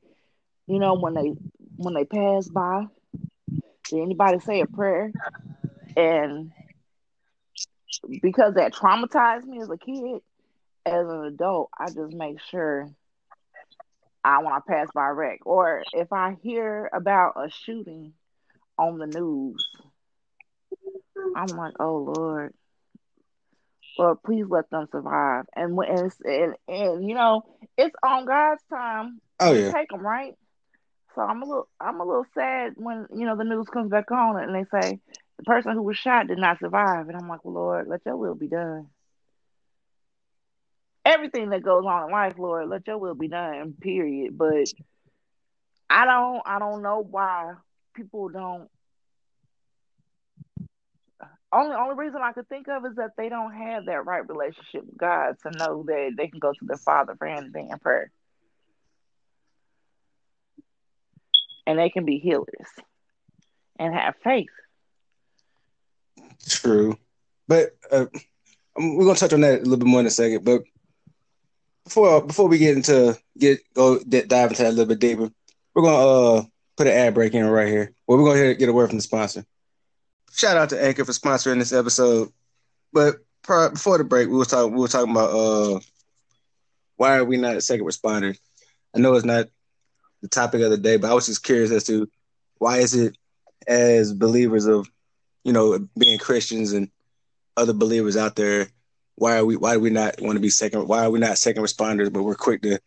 [0.67, 1.33] You know, when they
[1.77, 2.85] when they passed by
[3.91, 5.11] did anybody say a prayer?
[5.97, 6.51] And
[8.21, 10.21] because that traumatized me as a kid,
[10.85, 12.89] as an adult, I just make sure
[14.23, 18.13] I want to pass by a wreck or if I hear about a shooting
[18.77, 19.67] on the news,
[21.35, 22.53] I'm like, oh Lord,
[23.99, 25.45] Lord, please let them survive.
[25.53, 27.41] And when and, and, and you know,
[27.77, 29.19] it's on God's time.
[29.39, 30.35] Oh yeah, take them right.
[31.15, 34.11] So I'm a little I'm a little sad when you know the news comes back
[34.11, 34.99] on it and they say
[35.37, 38.17] the person who was shot did not survive, and I'm like, well, Lord, let Your
[38.17, 38.87] will be done.
[41.03, 43.73] Everything that goes on in life, Lord, let Your will be done.
[43.81, 44.37] Period.
[44.37, 44.67] But
[45.89, 47.53] I don't I don't know why
[47.95, 48.69] people don't.
[51.53, 54.85] Only only reason I could think of is that they don't have that right relationship
[54.85, 58.11] with God to know that they can go to their Father for anything in prayer.
[61.71, 62.67] And they can be healers
[63.79, 64.49] and have faith.
[66.47, 66.97] True,
[67.47, 68.05] but uh,
[68.77, 70.43] we're gonna touch on that a little bit more in a second.
[70.43, 70.63] But
[71.85, 75.29] before before we get into get go dive into that a little bit deeper,
[75.73, 76.43] we're gonna uh
[76.75, 77.93] put an ad break in right here.
[78.05, 79.45] Well, we're gonna get a word from the sponsor.
[80.33, 82.29] Shout out to Anchor for sponsoring this episode.
[82.91, 85.79] But prior, before the break, we were talking we were talking about uh
[86.97, 88.37] why are we not a second responder?
[88.95, 89.47] I know it's not
[90.21, 92.09] the topic of the day, but I was just curious as to
[92.57, 93.17] why is it
[93.67, 94.89] as believers of,
[95.43, 96.89] you know, being Christians and
[97.57, 98.67] other believers out there,
[99.15, 101.37] why are we why do we not want to be second why are we not
[101.37, 102.79] second responders, but we're quick to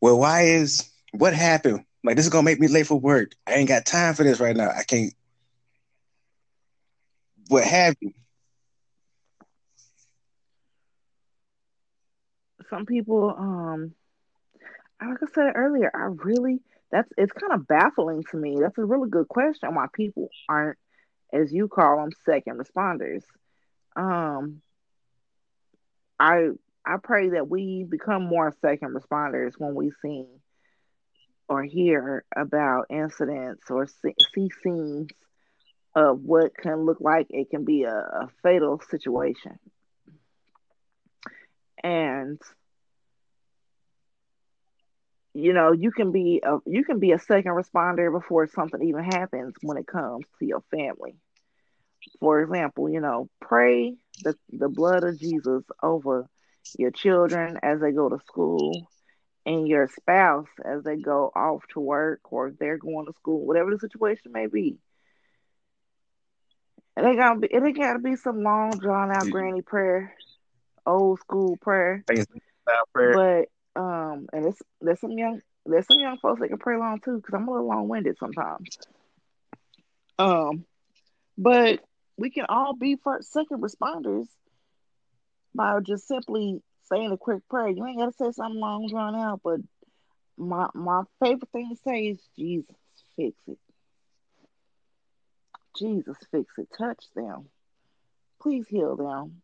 [0.00, 1.84] well, why is what happened?
[2.04, 3.32] Like this is gonna make me late for work.
[3.46, 4.70] I ain't got time for this right now.
[4.70, 5.12] I can't
[7.48, 8.12] what have you.
[12.70, 13.94] Some people um
[15.08, 16.60] like I said earlier, I really
[16.90, 18.58] that's it's kind of baffling to me.
[18.60, 20.78] That's a really good question why people aren't,
[21.32, 23.22] as you call them, second responders.
[23.96, 24.60] Um,
[26.20, 26.50] I
[26.84, 30.26] I pray that we become more second responders when we see
[31.48, 35.08] or hear about incidents or see, see scenes
[35.94, 39.58] of what can look like it can be a, a fatal situation.
[41.82, 42.40] And
[45.34, 49.04] you know, you can be a you can be a second responder before something even
[49.04, 51.16] happens when it comes to your family.
[52.20, 56.28] For example, you know, pray the, the blood of Jesus over
[56.78, 58.86] your children as they go to school
[59.46, 63.70] and your spouse as they go off to work or they're going to school, whatever
[63.70, 64.78] the situation may be.
[66.96, 69.30] And they gotta be it ain't gotta be some long drawn out mm-hmm.
[69.30, 70.14] granny prayer,
[70.84, 72.04] old school prayer.
[72.92, 73.14] prayer.
[73.14, 77.00] But um and it's there's some young there's some young folks that can pray long
[77.00, 78.78] too, because I'm a little long winded sometimes.
[80.18, 80.64] Um
[81.38, 81.80] but
[82.16, 84.26] we can all be first second responders
[85.54, 87.68] by just simply saying a quick prayer.
[87.68, 89.60] You ain't gotta say something long drawn out, but
[90.36, 92.76] my my favorite thing to say is Jesus
[93.16, 93.58] fix it.
[95.76, 96.68] Jesus, fix it.
[96.76, 97.48] Touch them.
[98.40, 99.42] Please heal them.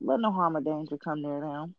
[0.00, 1.74] Let no harm or danger come near them.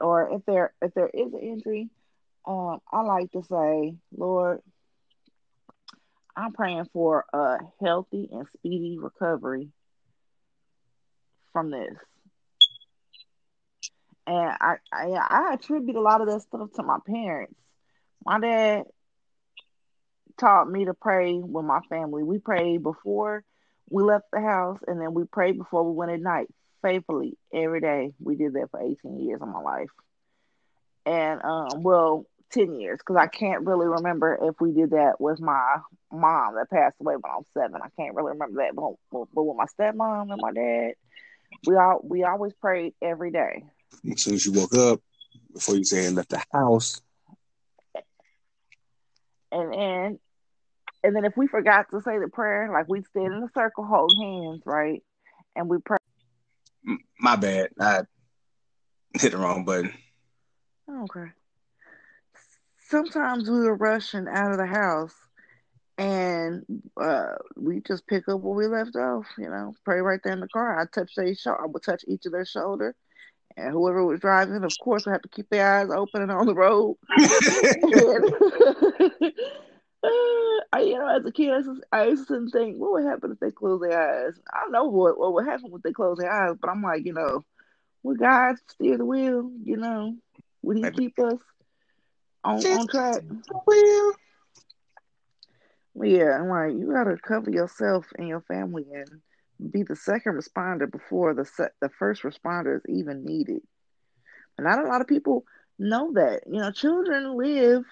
[0.00, 1.90] Or if there if there is an injury,
[2.46, 4.60] um, I like to say, Lord,
[6.36, 9.70] I'm praying for a healthy and speedy recovery
[11.52, 11.94] from this.
[14.26, 17.54] And I, I I attribute a lot of that stuff to my parents.
[18.24, 18.84] My dad
[20.38, 22.22] taught me to pray with my family.
[22.22, 23.42] We prayed before
[23.90, 26.48] we left the house, and then we prayed before we went at night
[26.82, 28.12] faithfully every day.
[28.20, 29.88] We did that for 18 years of my life.
[31.06, 35.40] And, um, well, 10 years, because I can't really remember if we did that with
[35.40, 35.76] my
[36.12, 37.80] mom that passed away when I was seven.
[37.82, 38.74] I can't really remember that.
[38.74, 40.92] But, but with my stepmom and my dad,
[41.66, 43.64] we all we always prayed every day.
[44.10, 45.00] As soon as you woke up,
[45.52, 47.00] before you say and left the house.
[49.50, 50.18] And then
[51.04, 53.84] and then if we forgot to say the prayer, like we'd stand in a circle,
[53.84, 55.02] hold hands, right?
[55.54, 55.97] And we pray.
[57.20, 57.70] My bad.
[57.80, 58.02] I
[59.14, 59.92] hit the wrong button.
[60.90, 61.26] Okay.
[62.88, 65.14] Sometimes we were rushing out of the house
[65.98, 66.64] and
[67.00, 70.40] uh, we just pick up where we left off, you know, pray right there in
[70.40, 70.80] the car.
[70.80, 72.94] I touch their shoulder, I would touch each of their shoulder.
[73.56, 76.46] And whoever was driving, of course, would have to keep their eyes open and on
[76.46, 76.96] the road.
[80.72, 83.04] I, you know, as a kid, I used, to, I used to think, what would
[83.04, 84.34] happen if they close their eyes?
[84.52, 87.04] I don't know what, what would happen if they close their eyes, but I'm like,
[87.04, 87.44] you know,
[88.02, 89.50] would God steer the wheel?
[89.64, 90.16] You know,
[90.62, 91.40] would He keep us
[92.44, 93.22] on, on track?
[95.94, 100.34] Well, yeah, I'm like, you gotta cover yourself and your family and be the second
[100.34, 103.62] responder before the se- the first responder is even needed.
[104.56, 105.44] And not a lot of people
[105.78, 106.42] know that.
[106.46, 107.84] You know, children live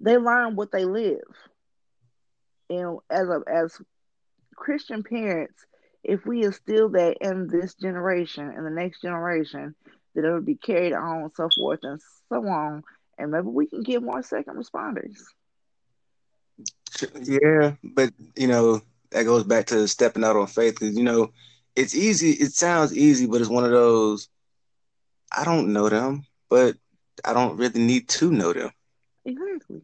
[0.00, 1.22] they learn what they live.
[2.70, 3.80] And as a, as
[4.56, 5.64] Christian parents,
[6.02, 9.74] if we instill that in this generation and the next generation,
[10.14, 12.82] that it would be carried on so forth and so on,
[13.18, 15.18] and maybe we can get more second responders.
[17.22, 18.80] Yeah, but you know
[19.10, 21.32] that goes back to stepping out on faith because you know
[21.74, 22.30] it's easy.
[22.30, 24.28] It sounds easy, but it's one of those.
[25.36, 26.76] I don't know them, but
[27.24, 28.70] I don't really need to know them.
[29.24, 29.82] Exactly.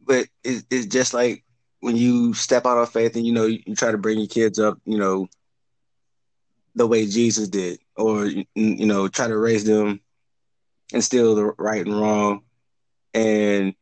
[0.00, 1.44] But it, it's just like
[1.80, 4.58] when you step out of faith and you know you try to bring your kids
[4.58, 5.28] up, you know,
[6.74, 10.00] the way Jesus did, or you know, try to raise them, and
[10.92, 12.42] instill the right and wrong,
[13.14, 13.74] and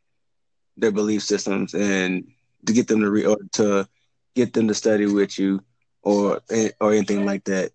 [0.77, 2.25] their belief systems, and
[2.67, 3.89] to get them to re- or to
[4.35, 5.61] get them to study with you,
[6.03, 6.41] or
[6.81, 7.73] or anything like that.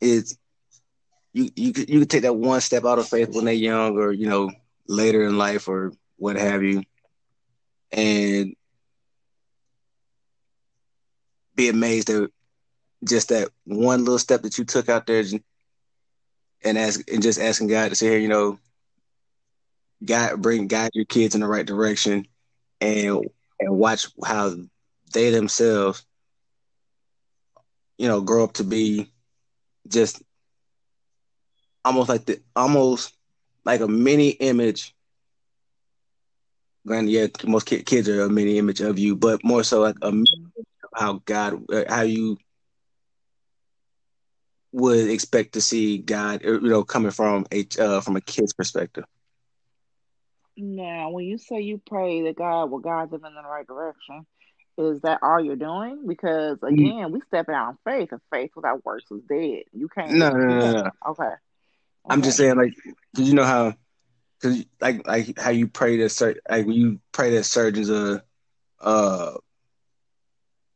[0.00, 0.36] It's
[1.32, 3.96] you you could you can take that one step out of faith when they're young,
[3.98, 4.50] or you know
[4.86, 6.82] later in life, or what have you,
[7.90, 8.54] and
[11.54, 12.30] be amazed at
[13.04, 15.24] just that one little step that you took out there
[16.64, 18.58] and ask and just asking God to say, you know,
[20.04, 22.26] God bring guide your kids in the right direction
[22.80, 23.24] and
[23.60, 24.54] and watch how
[25.12, 26.04] they themselves,
[27.98, 29.10] you know, grow up to be
[29.88, 30.22] just
[31.84, 33.14] almost like the almost
[33.64, 34.94] like a mini image
[36.86, 40.10] granted, yeah, most kids are a mini image of you, but more so like a
[40.10, 40.50] mini
[40.94, 42.36] how God, uh, how you
[44.72, 48.52] would expect to see God, uh, you know, coming from a uh, from a kid's
[48.52, 49.04] perspective.
[50.56, 54.26] Now, when you say you pray that God will guide them in the right direction,
[54.76, 56.04] is that all you're doing?
[56.06, 56.72] Because mm.
[56.72, 59.62] again, we step out on faith, and faith without works is dead.
[59.72, 60.12] You can't.
[60.12, 60.90] No, no, no, no.
[61.08, 61.32] Okay.
[62.08, 62.74] I'm just saying, like,
[63.14, 63.74] did you know how
[64.40, 68.20] because like like how you pray to sur- like when you pray that surgeons uh
[68.80, 69.34] uh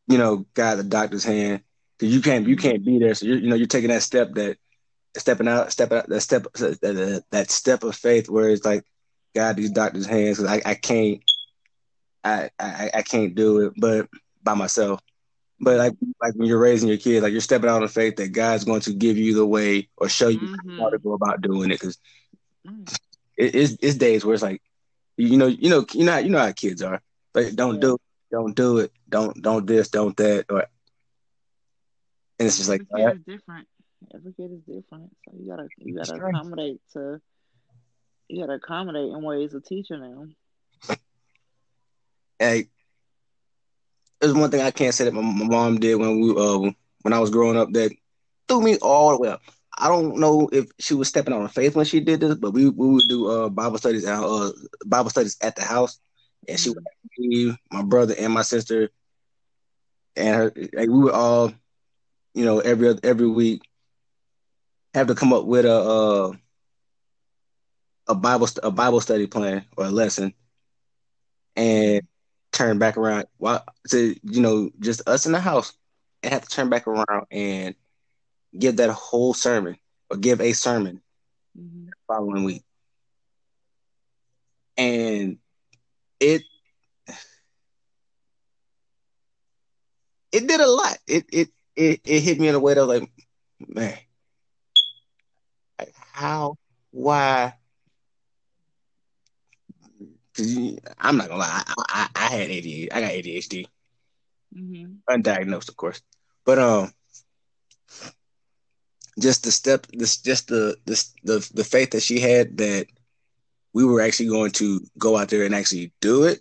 [0.07, 1.62] you know guide the doctor's hand
[1.99, 3.14] because you can't you can't be there.
[3.14, 4.59] So you're, you know you're taking that step that
[5.16, 8.85] stepping out stepping out that step that, that step of faith where it's like
[9.35, 11.20] God these doctors' hands because I, I can't
[12.24, 14.09] I, I I can't do it but
[14.43, 15.01] by myself
[15.61, 18.33] but like like when you're raising your kids like you're stepping out on faith that
[18.33, 20.79] God's going to give you the way or show you mm-hmm.
[20.81, 21.99] how to go about doing it because
[22.67, 22.97] mm
[23.37, 24.63] it, it's, it's days where it's like,
[25.17, 27.01] you know, you know, you know, you know how kids are.
[27.35, 27.81] Like, don't yeah.
[27.81, 28.01] do, it,
[28.31, 30.67] don't do it, don't, don't this, don't that, or,
[32.39, 33.69] and it's just Every like, kid is different.
[34.15, 37.21] Every kid is different, so you gotta, you gotta accommodate to,
[38.29, 40.99] you gotta accommodate in ways of teaching them.
[42.39, 42.69] Hey,
[44.21, 46.71] there's one thing I can't say that my, my mom did when we, uh,
[47.03, 47.93] when I was growing up that
[48.49, 49.43] threw me all the way up.
[49.79, 52.69] I don't know if she was stepping on faith when she did this, but we,
[52.69, 54.51] we would do uh, Bible studies at uh,
[54.87, 55.99] Bible studies at the house,
[56.49, 56.79] and she would
[57.19, 58.91] me, my brother and my sister,
[60.17, 61.53] and her like we would all,
[62.35, 63.62] you know, every every week
[64.95, 66.33] have to come up with a uh,
[68.09, 70.35] a Bible a Bible study plan or a lesson,
[71.57, 72.03] and
[72.53, 75.73] turn back around while to you know just us in the house
[76.23, 77.75] and have to turn back around and
[78.59, 79.77] give that whole sermon
[80.11, 81.01] or give a sermon
[81.59, 81.89] mm-hmm.
[82.07, 82.63] following week.
[84.77, 85.39] And
[86.21, 86.43] it
[90.33, 90.99] it did a lot.
[91.07, 93.11] It it it, it hit me in a way that was like,
[93.59, 93.99] man,
[95.79, 96.57] like how,
[96.91, 97.55] why?
[100.37, 100.55] Cause
[100.99, 102.89] I'm not gonna lie, I, I, I had ADHD.
[102.93, 103.66] I got ADHD,
[104.55, 104.93] mm-hmm.
[105.09, 106.03] undiagnosed, of course.
[106.45, 106.93] But um,
[109.18, 112.87] just the step, this just the the the the faith that she had that
[113.72, 116.41] we were actually going to go out there and actually do it.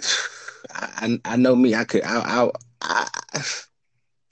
[0.74, 1.74] I I know me.
[1.74, 2.02] I could.
[2.02, 3.08] I I I,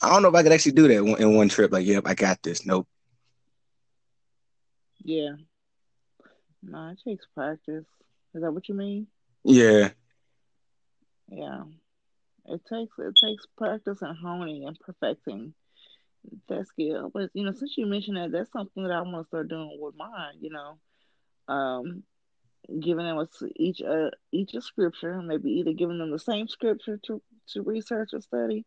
[0.03, 1.73] I don't know if I could actually do that in one trip.
[1.73, 2.65] Like, yep, I got this.
[2.67, 2.89] Nope.
[5.03, 5.37] Yeah.
[6.67, 7.85] No, it takes practice.
[8.35, 9.07] Is that what you mean?
[9.45, 9.91] Yeah.
[11.29, 11.65] Yeah.
[12.47, 15.55] It takes it takes practice and honing and perfecting
[16.49, 17.11] that skill.
[17.13, 19.79] But you know, since you mentioned that, that's something that I want to start doing
[19.81, 20.35] with mine.
[20.41, 20.79] You know,
[21.49, 22.03] um,
[22.81, 26.99] giving them a, each uh, each a scripture, maybe either giving them the same scripture
[27.07, 28.65] to to research or study.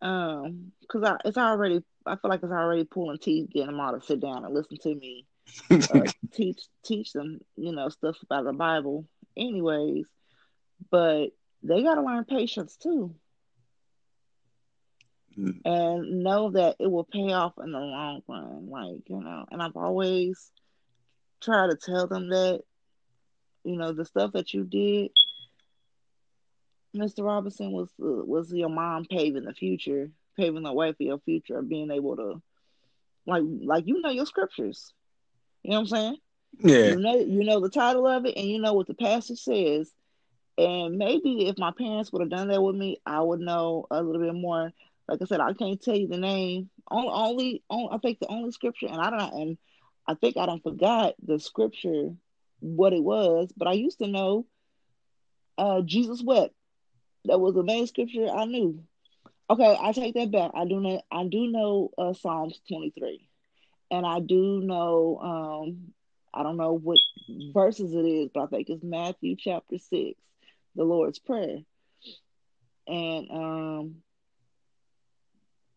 [0.00, 3.98] Um, because I it's already I feel like it's already pulling teeth getting them all
[3.98, 5.26] to sit down and listen to me
[5.70, 10.06] uh, teach teach them you know stuff about the Bible, anyways.
[10.90, 11.28] But
[11.62, 13.14] they got to learn patience too
[15.38, 15.60] mm.
[15.64, 18.68] and know that it will pay off in the long run.
[18.68, 20.50] Like, you know, and I've always
[21.40, 22.62] tried to tell them that,
[23.64, 25.10] you know, the stuff that you did,
[26.94, 27.24] Mr.
[27.24, 31.58] Robinson, was uh, was your mom paving the future, paving the way for your future
[31.58, 32.42] of being able to,
[33.26, 34.92] like, like you know your scriptures.
[35.64, 36.16] You know what I'm saying?
[36.58, 36.90] Yeah.
[36.90, 39.90] You know, you know the title of it, and you know what the passage says.
[40.56, 44.00] And maybe if my parents would have done that with me, I would know a
[44.00, 44.72] little bit more
[45.08, 46.70] like I said, I can't tell you the name.
[46.90, 49.58] Only, only, only I think the only scripture, and I don't, and
[50.06, 52.10] I think I don't forgot the scripture
[52.60, 54.46] what it was, but I used to know.
[55.56, 56.52] Uh, Jesus wept.
[57.26, 58.82] That was the main scripture I knew.
[59.48, 60.50] Okay, I take that back.
[60.54, 61.00] I do know.
[61.12, 63.28] I do know uh, Psalms twenty three,
[63.94, 65.18] and I do know.
[65.22, 65.92] Um,
[66.32, 66.98] I don't know what
[67.52, 70.18] verses it is, but I think it's Matthew chapter six,
[70.74, 71.58] the Lord's prayer,
[72.88, 73.94] and um,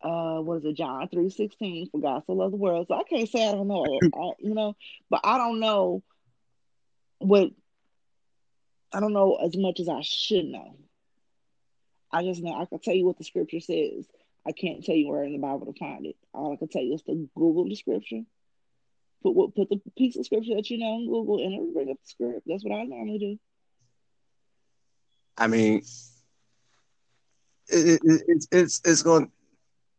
[0.02, 0.76] uh what is it?
[0.76, 2.86] John 3 16 for god so loved the world.
[2.88, 4.74] So i can't say i don't know I, you know
[5.10, 6.02] but i don't know
[7.18, 7.50] what
[8.92, 10.76] i don't know as much as i should know.
[12.12, 14.06] I just know i can tell you what the scripture says
[14.48, 16.82] i can't tell you where in the bible to find it all i can tell
[16.82, 18.22] you is to google the scripture
[19.22, 21.90] put what put the piece of scripture that you know in google and it'll bring
[21.90, 23.38] up the script that's what i normally do
[25.36, 25.82] i mean
[27.68, 29.30] it, it, it's it's it's going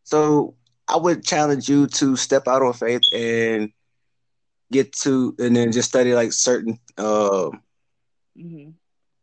[0.04, 0.56] so
[0.90, 3.72] I would challenge you to step out on faith and
[4.72, 7.52] get to and then just study like certain uh
[8.36, 8.72] mm-hmm.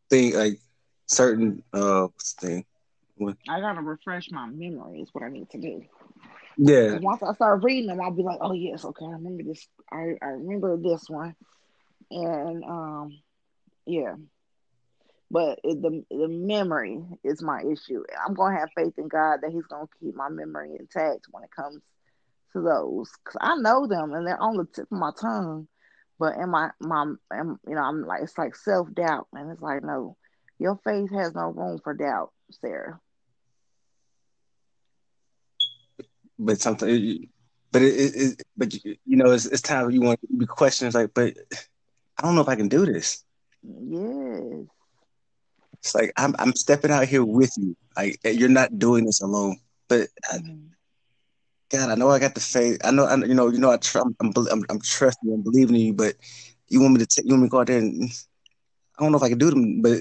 [0.08, 0.60] thing like
[1.06, 2.06] certain uh
[2.40, 2.64] thing.
[3.48, 5.82] I gotta refresh my memory is what I need to do.
[6.58, 6.98] Yeah.
[6.98, 9.66] Once I start reading them, I'll be like, oh yes, okay, I remember this.
[9.92, 11.34] I I remember this one,
[12.10, 13.18] and um,
[13.86, 14.14] yeah.
[15.30, 18.02] But it, the the memory is my issue.
[18.26, 21.50] I'm gonna have faith in God that He's gonna keep my memory intact when it
[21.50, 21.82] comes
[22.52, 25.68] to those because I know them and they're on the tip of my tongue.
[26.18, 29.82] But in my my, you know, I'm like it's like self doubt, and it's like
[29.82, 30.16] no,
[30.58, 33.00] your faith has no room for doubt, Sarah.
[36.39, 37.28] But something,
[37.72, 40.93] but it, it, it but you know, it's, it's time you want to be questioning.
[40.93, 41.34] like, but
[42.18, 43.24] I don't know if I can do this.
[43.62, 44.66] Yes.
[45.78, 47.76] It's like I'm I'm stepping out here with you.
[47.97, 49.59] Like you're not doing this alone.
[49.89, 50.66] But mm-hmm.
[51.72, 52.80] I, God, I know I got the faith.
[52.84, 55.45] I know, I, you know, you know, I tr- I'm, I'm, I'm, I'm trusting and
[55.45, 55.95] believing in you.
[55.95, 56.14] But
[56.68, 58.11] you want me to take, you want me to go out there and
[58.99, 59.82] I don't know if I can do them.
[59.82, 60.01] But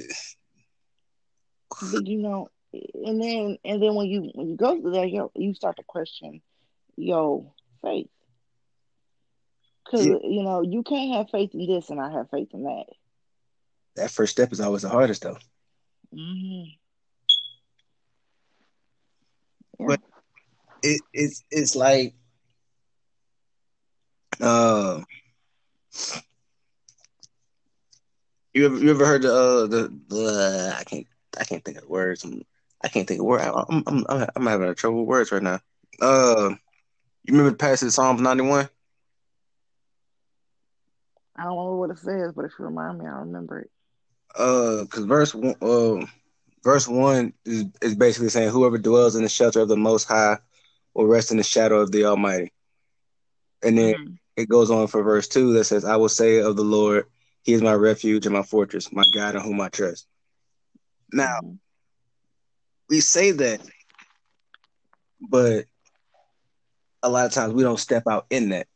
[1.91, 2.47] but you know,
[2.93, 5.83] and then and then when you when you go through that, you you start to
[5.83, 6.41] question
[6.97, 7.51] your
[7.81, 8.09] faith
[9.85, 10.17] because yeah.
[10.23, 12.85] you know you can't have faith in this and I have faith in that.
[13.95, 15.37] That first step is always the hardest, though.
[16.13, 16.69] Mm-hmm.
[19.79, 19.85] Yeah.
[19.87, 20.01] But
[20.83, 22.13] it, it's it's like
[24.41, 25.01] uh
[28.53, 31.07] you ever you ever heard the uh, the the I can't
[31.39, 32.43] I can't think of the words I'm,
[32.85, 35.59] I can't think of words I'm I'm I'm, I'm having trouble with words right now
[36.01, 36.51] uh
[37.23, 38.69] you remember the passage of Psalms 91
[41.37, 43.71] I don't know what it says but if you remind me I'll remember it
[44.35, 46.05] uh because verse one uh
[46.65, 50.37] verse one is, is basically saying whoever dwells in the shelter of the most high
[50.95, 52.51] will rest in the shadow of the Almighty.
[53.61, 54.13] And then mm-hmm.
[54.35, 57.05] it goes on for verse two that says, I will say of the Lord,
[57.43, 60.07] He is my refuge and my fortress, my God in whom I trust.
[61.13, 61.55] Now, mm-hmm.
[62.89, 63.61] We say that,
[65.21, 65.65] but
[67.03, 68.67] a lot of times we don't step out in that.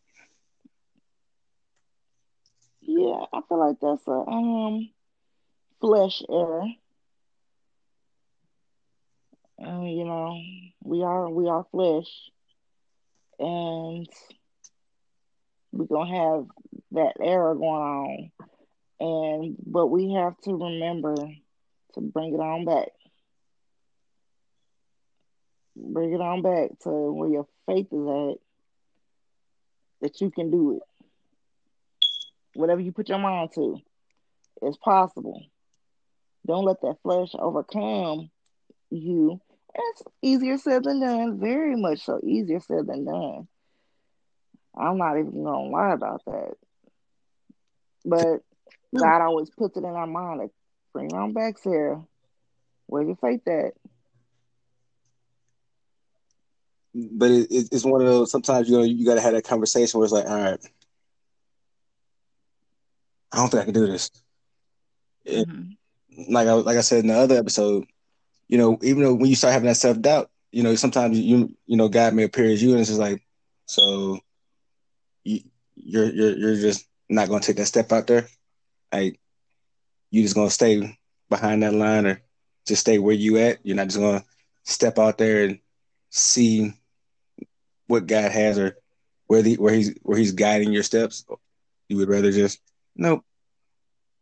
[2.82, 4.90] Yeah, I feel like that's a um
[5.82, 6.66] flesh error.
[9.60, 10.40] And you know,
[10.84, 12.08] we are we are flesh,
[13.40, 14.08] and
[15.72, 16.46] we're gonna have
[16.92, 18.32] that error going on.
[19.00, 21.16] And but we have to remember
[21.94, 22.90] to bring it on back.
[25.82, 28.38] Bring it on back to where your faith is at.
[30.02, 30.84] That you can do it.
[32.54, 33.78] Whatever you put your mind to,
[34.62, 35.44] it's possible.
[36.48, 38.30] Don't let that flesh overcome
[38.90, 39.40] you
[39.76, 41.40] it's easier said than done.
[41.40, 43.48] Very much so easier said than done.
[44.78, 46.54] I'm not even gonna lie about that.
[48.06, 48.40] But
[48.92, 49.00] hmm.
[49.00, 50.52] God always puts it in our mind like,
[50.94, 52.04] bring it on back, Sarah.
[52.88, 53.74] Where's your faith at?
[56.94, 58.32] But it, it, it's one of those.
[58.32, 60.60] Sometimes you know you got to have that conversation where it's like, all right,
[63.32, 64.12] I don't think I can do this.
[65.28, 66.34] Mm-hmm.
[66.34, 67.86] Like I like I said in the other episode,
[68.48, 71.56] you know, even though when you start having that self doubt, you know, sometimes you
[71.66, 73.24] you know God may appear as you, and it's just like,
[73.66, 74.20] so
[75.24, 75.42] you
[75.76, 78.28] you're you're you're just not going to take that step out there,
[78.92, 79.20] like
[80.12, 80.98] you just going to stay
[81.30, 82.22] behind that line or
[82.66, 83.60] just stay where you at.
[83.64, 84.26] You're not just going to
[84.64, 85.60] step out there and
[86.10, 86.74] see
[87.90, 88.78] what God has or
[89.28, 91.26] where the where he's where he's guiding your steps.
[91.90, 92.62] You would rather just
[92.96, 93.26] nope.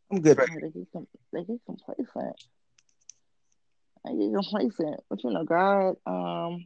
[0.09, 0.37] I'm good.
[0.37, 0.49] Right.
[0.61, 2.35] They get, they complacent.
[4.05, 5.01] I get complacent.
[5.09, 6.65] But you know, God, um,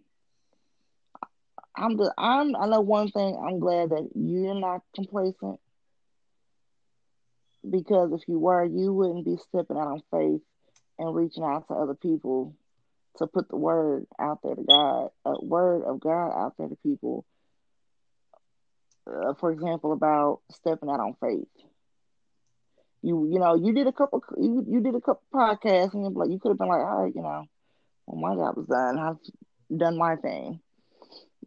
[1.76, 5.60] I'm the I'm I know one thing, I'm glad that you're not complacent.
[7.68, 10.42] Because if you were, you wouldn't be stepping out on faith
[11.00, 12.56] and reaching out to other people
[13.18, 16.78] to put the word out there to God, a word of God out there to
[16.84, 17.26] people.
[19.08, 21.48] Uh, for example, about stepping out on faith
[23.02, 26.30] you you know you did a couple you, you did a couple podcasts and like
[26.30, 27.46] you could have been like all right you know
[28.06, 30.60] well my job was done I've done my thing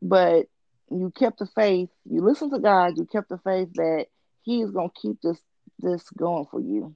[0.03, 0.47] but
[0.91, 4.07] you kept the faith you listened to God you kept the faith that
[4.43, 5.39] He is gonna keep this
[5.79, 6.95] this going for you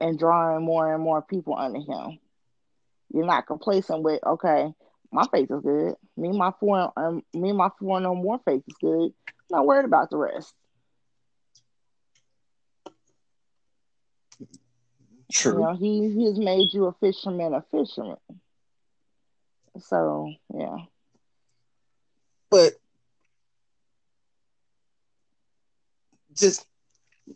[0.00, 2.18] and drawing more and more people under Him.
[3.12, 4.72] You're not complacent with okay
[5.10, 8.76] my faith is good me my four um, me my four no more faith is
[8.80, 9.12] good
[9.50, 10.54] I'm not worried about the rest.
[15.32, 15.52] True.
[15.52, 18.16] You know, he he has made you a fisherman, a fisherman.
[19.78, 20.76] So yeah.
[22.50, 22.74] But
[26.34, 26.66] just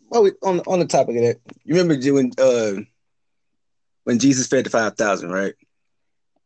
[0.09, 2.81] well, on on the topic of that, you remember when uh
[4.03, 5.53] when Jesus fed the five thousand, right?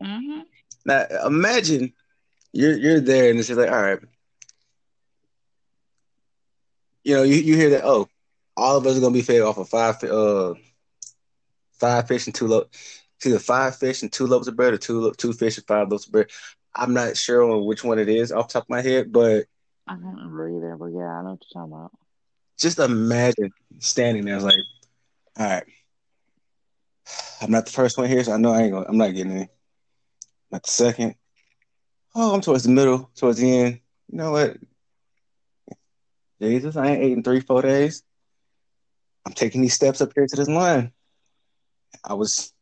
[0.02, 0.42] Mm-hmm.
[0.86, 1.94] Now imagine
[2.54, 4.00] you're you're there and it's just like, all right,
[7.04, 8.10] you know, you, you hear that, oh,
[8.56, 10.54] all of us are gonna be fed off of five uh
[11.80, 12.68] five fish and two loaves.
[13.26, 16.06] Either five fish and two loaves of bread, or two two fish and five loaves
[16.06, 16.30] of bread.
[16.76, 19.46] I'm not sure on which one it is off top of my head, but
[19.88, 20.76] I don't remember either.
[20.78, 21.92] But yeah, I know what you're talking about.
[22.60, 24.56] Just imagine standing there, like,
[25.38, 25.64] all right,
[27.42, 29.32] I'm not the first one here, so I know I ain't gonna, I'm not getting
[29.32, 29.50] any.
[30.52, 31.16] Not the second.
[32.16, 33.80] Oh, I'm towards the middle, towards the end.
[34.10, 34.58] You know what?
[36.42, 38.04] Jesus, I ain't ate in three, four days.
[39.26, 40.92] I'm taking these steps up here to this line.
[42.04, 42.54] I was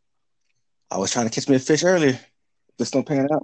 [0.90, 2.20] I was trying to catch me a fish earlier.
[2.80, 3.44] Just don't pan out.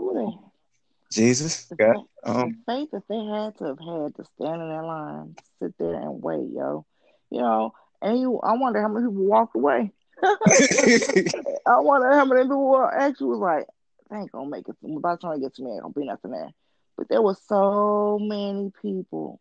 [1.12, 1.72] Jesus.
[1.78, 5.36] God, um, the faith that they had to have had to stand in that line,
[5.62, 6.86] sit there and wait, yo.
[7.30, 9.92] You know, and you I wonder how many people walked away.
[11.66, 13.66] I wonder how many people actually was like,
[14.12, 14.76] I ain't gonna make it.
[15.02, 16.52] By the time I get to me, ain't gonna be nothing there.
[16.98, 19.40] But there were so many people,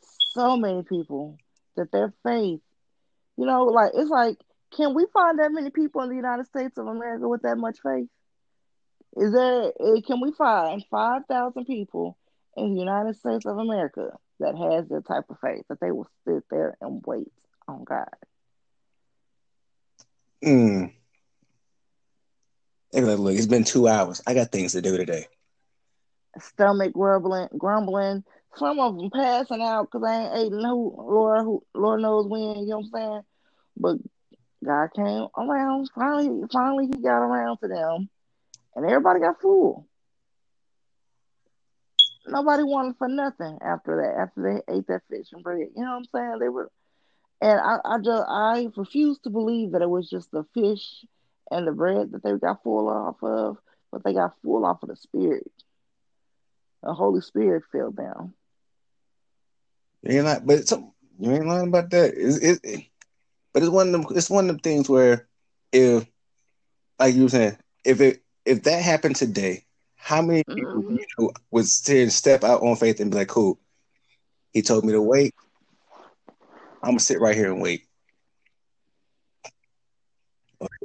[0.00, 1.38] so many people
[1.76, 2.60] that their faith,
[3.36, 4.38] you know, like it's like,
[4.76, 7.78] can we find that many people in the United States of America with that much
[7.82, 8.08] faith?
[9.16, 9.72] Is there?
[9.80, 12.18] Eh, can we find five thousand people
[12.56, 14.10] in the United States of America
[14.40, 17.32] that has that type of faith that they will sit there and wait
[17.68, 18.08] on God?
[20.42, 20.86] Hmm.
[22.92, 24.20] They like, look, it's been two hours.
[24.26, 25.26] I got things to do today.
[26.38, 28.24] Stomach grumbling, grumbling.
[28.56, 32.58] Some of them passing out because I ain't eating who, Lord, who, Lord knows when.
[32.58, 33.22] You know what I'm saying?
[33.76, 33.96] But
[34.64, 35.90] God came around.
[35.94, 38.08] Finally, finally, He got around to them,
[38.74, 39.86] and everybody got full.
[42.26, 44.20] Nobody wanted for nothing after that.
[44.20, 46.38] After they ate that fish and bread, you know what I'm saying?
[46.40, 46.70] They were,
[47.40, 51.04] and I, I just, I refuse to believe that it was just the fish
[51.50, 53.58] and the bread that they got full off of,
[53.92, 55.50] but they got full off of the Spirit.
[56.82, 58.34] The Holy Spirit fell down.
[60.02, 62.14] You ain't like, but some, you ain't lying about that.
[62.16, 62.84] It's, it, it,
[63.52, 64.16] but it's one of them.
[64.16, 65.28] It's one of them things where,
[65.72, 66.06] if,
[66.98, 69.64] like you were saying, if it if that happened today,
[69.96, 70.96] how many people Mm-hmm.
[70.96, 73.58] you know, would step out on faith and be like, "Cool,
[74.52, 75.34] he told me to wait.
[76.82, 77.86] I'm gonna sit right here and wait."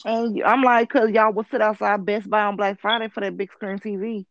[0.06, 3.36] And I'm like, cause y'all would sit outside Best Buy on Black Friday for that
[3.36, 4.26] big screen TV.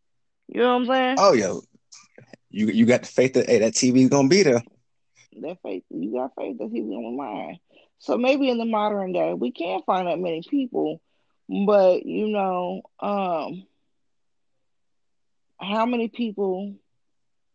[0.49, 1.17] You know what I'm saying?
[1.19, 1.63] Oh, yo,
[2.51, 4.63] you you got the faith that hey, that TV's gonna be there.
[5.41, 7.59] That faith, you got faith that he's gonna lie.
[7.99, 11.01] So maybe in the modern day, we can't find that many people,
[11.49, 13.67] but you know, um,
[15.61, 16.75] how many people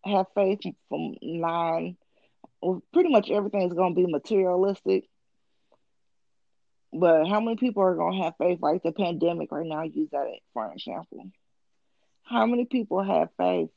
[0.04, 1.98] have faith from nine?
[2.62, 5.10] Well, pretty much everything is gonna be materialistic.
[6.92, 9.84] But how many people are gonna have faith like the pandemic right now?
[9.84, 11.32] Use that for an example.
[12.24, 13.70] How many people have faith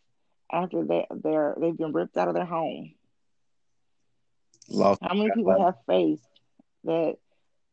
[0.51, 2.95] after they they're they've been ripped out of their home?
[4.69, 5.03] Lost.
[5.03, 6.21] How many people have faith
[6.85, 7.17] that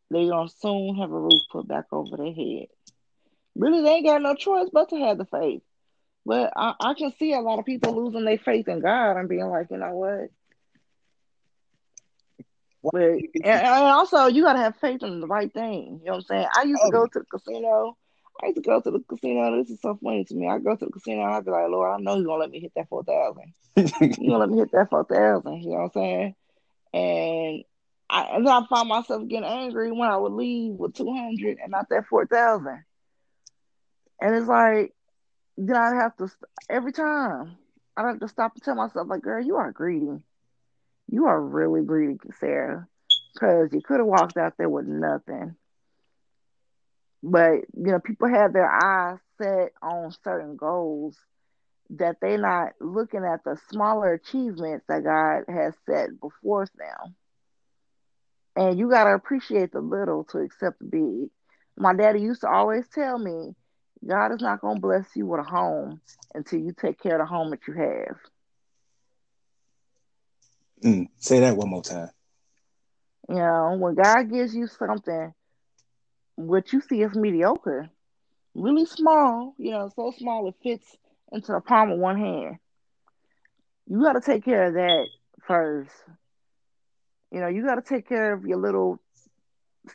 [0.10, 2.68] they're gonna soon have a roof put back over their head?
[3.56, 5.62] Really, they ain't got no choice but to have the faith.
[6.26, 9.30] But I, I can see a lot of people losing their faith in God and
[9.30, 10.30] being like, you know what?
[12.84, 16.00] But and, and also you gotta have faith in the right thing.
[16.02, 16.48] You know what I'm saying?
[16.56, 17.98] I used to go to the casino.
[18.42, 19.58] I used to go to the casino.
[19.58, 20.48] This is so funny to me.
[20.48, 22.52] I go to the casino and I'd be like, Lord, I know you're gonna let
[22.52, 23.54] me hit that four thousand.
[23.76, 26.36] you're gonna let me hit that four thousand, you know what I'm saying?
[26.94, 27.64] And
[28.10, 31.72] I and I found myself getting angry when I would leave with two hundred and
[31.72, 32.84] not that four thousand.
[34.22, 34.94] And it's like
[35.58, 36.30] then I'd have to
[36.70, 37.58] every time
[38.00, 40.22] I'd have to stop and tell myself, like, girl, you are greedy.
[41.12, 42.88] You are really greedy, Sarah,
[43.34, 45.56] because you could have walked out there with nothing.
[47.24, 51.18] But you know, people have their eyes set on certain goals
[51.92, 57.16] that they're not looking at the smaller achievements that God has set before them.
[58.56, 61.30] And you gotta appreciate the little to accept the big.
[61.78, 63.56] My daddy used to always tell me,
[64.08, 66.02] God is not gonna bless you with a home
[66.36, 68.18] until you take care of the home that you have.
[70.84, 72.10] Mm, say that one more time.
[73.28, 75.34] You know, when God gives you something,
[76.36, 77.90] what you see is mediocre,
[78.56, 80.96] really small, you know, so small it fits
[81.32, 82.58] into the palm of one hand.
[83.88, 85.08] You got to take care of that
[85.48, 85.92] first.
[87.32, 89.00] You know, you got to take care of your little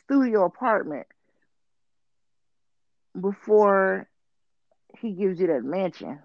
[0.03, 1.07] studio apartment
[3.19, 4.07] before
[4.99, 6.19] he gives you that mansion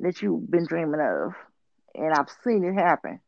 [0.00, 1.32] that you've been dreaming of.
[1.94, 3.20] And I've seen it happen.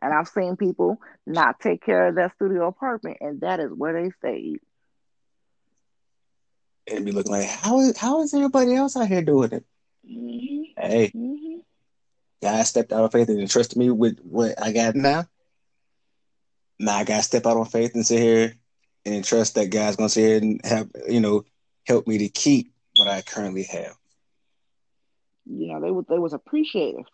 [0.00, 3.92] And I've seen people not take care of that studio apartment, and that is where
[4.00, 4.60] they stayed.
[6.90, 9.64] And be looking like, how is how is everybody else out here doing it?
[10.08, 10.80] Mm-hmm.
[10.80, 11.58] Hey, Mm-hmm.
[12.42, 15.26] God stepped out of faith and entrusted me with what I got now.
[16.78, 18.54] Now I gotta step out on faith and sit here
[19.06, 21.44] and trust that God's gonna sit here and have, you know,
[21.86, 23.96] help me to keep what I currently have.
[25.46, 27.04] You know, they was they was appreciative.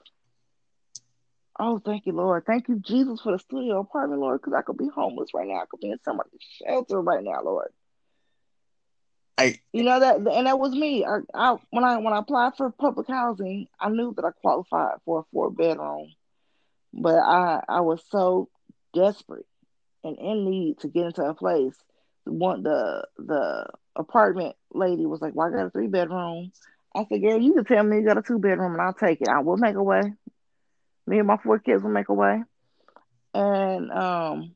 [1.59, 2.45] Oh, thank you, Lord.
[2.47, 5.57] Thank you, Jesus, for the studio apartment, Lord, because I could be homeless right now.
[5.57, 7.71] I could be in somebody's shelter right now, Lord.
[9.37, 11.05] I, you know that, and that was me.
[11.05, 14.99] I, I when I when I applied for public housing, I knew that I qualified
[15.05, 16.13] for a four bedroom,
[16.93, 18.49] but I I was so
[18.95, 19.47] desperate
[20.05, 21.75] and in need to get into a place.
[22.25, 23.67] One the the
[23.97, 26.53] apartment lady was like, "Well, I got a three bedroom."
[26.99, 29.21] I said, "Girl, you can tell me you got a two bedroom, and I'll take
[29.21, 29.29] it.
[29.29, 30.03] I will make a way.
[31.07, 32.43] Me and my four kids will make a way."
[33.35, 34.55] And um,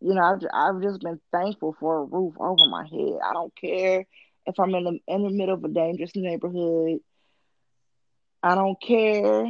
[0.00, 3.18] you know, I've, I've just been thankful for a roof over my head.
[3.22, 4.06] I don't care
[4.46, 7.00] if I'm in the in the middle of a dangerous neighborhood.
[8.42, 9.46] I don't care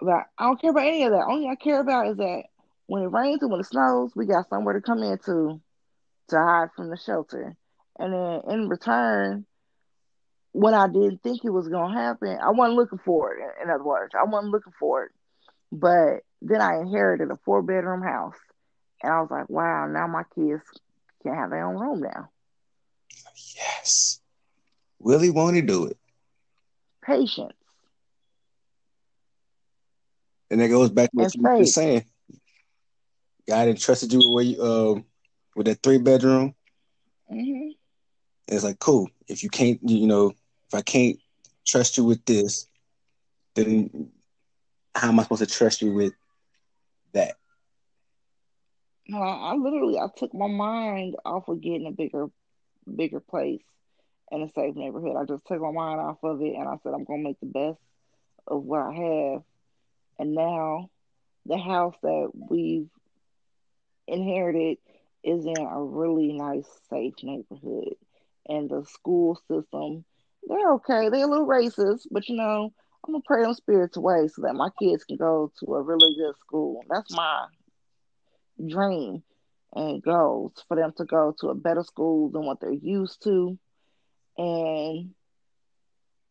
[0.00, 1.26] about I don't care about any of that.
[1.28, 2.42] Only I care about is that
[2.86, 5.60] when it rains and when it snows, we got somewhere to come into
[6.28, 7.54] to hide from the shelter.
[7.98, 9.46] And then in return,
[10.58, 13.38] when I didn't think it was gonna happen, I wasn't looking for it.
[13.62, 15.12] In other words, I wasn't looking for it.
[15.70, 18.34] But then I inherited a four bedroom house,
[19.00, 20.62] and I was like, wow, now my kids
[21.22, 22.30] can have their own room now.
[23.54, 24.20] Yes.
[24.98, 25.96] Willie won't he do it?
[27.04, 27.52] Patience.
[30.50, 32.04] And that goes back to what you were saying.
[33.46, 35.04] God entrusted you with you um
[35.54, 36.56] with that three bedroom.
[37.32, 37.70] Mm-hmm.
[38.48, 39.08] It's like cool.
[39.28, 40.32] If you can't, you know,
[40.68, 41.18] if I can't
[41.66, 42.66] trust you with this,
[43.54, 44.10] then
[44.94, 46.12] how am I supposed to trust you with
[47.12, 47.36] that?
[49.06, 52.26] No, I literally I took my mind off of getting a bigger,
[52.94, 53.62] bigger place
[54.30, 55.16] in a safe neighborhood.
[55.16, 57.46] I just took my mind off of it and I said I'm gonna make the
[57.46, 57.80] best
[58.46, 59.42] of what I have.
[60.18, 60.90] And now
[61.46, 62.90] the house that we've
[64.06, 64.78] inherited
[65.24, 67.94] is in a really nice, safe neighborhood.
[68.46, 70.04] And the school system,
[70.48, 71.08] they're okay.
[71.08, 72.72] They're a little racist, but you know,
[73.06, 76.16] I'm gonna pray them spirits away so that my kids can go to a really
[76.16, 76.82] good school.
[76.88, 77.46] That's my
[78.66, 79.22] dream
[79.74, 83.58] and goals for them to go to a better school than what they're used to.
[84.36, 85.10] And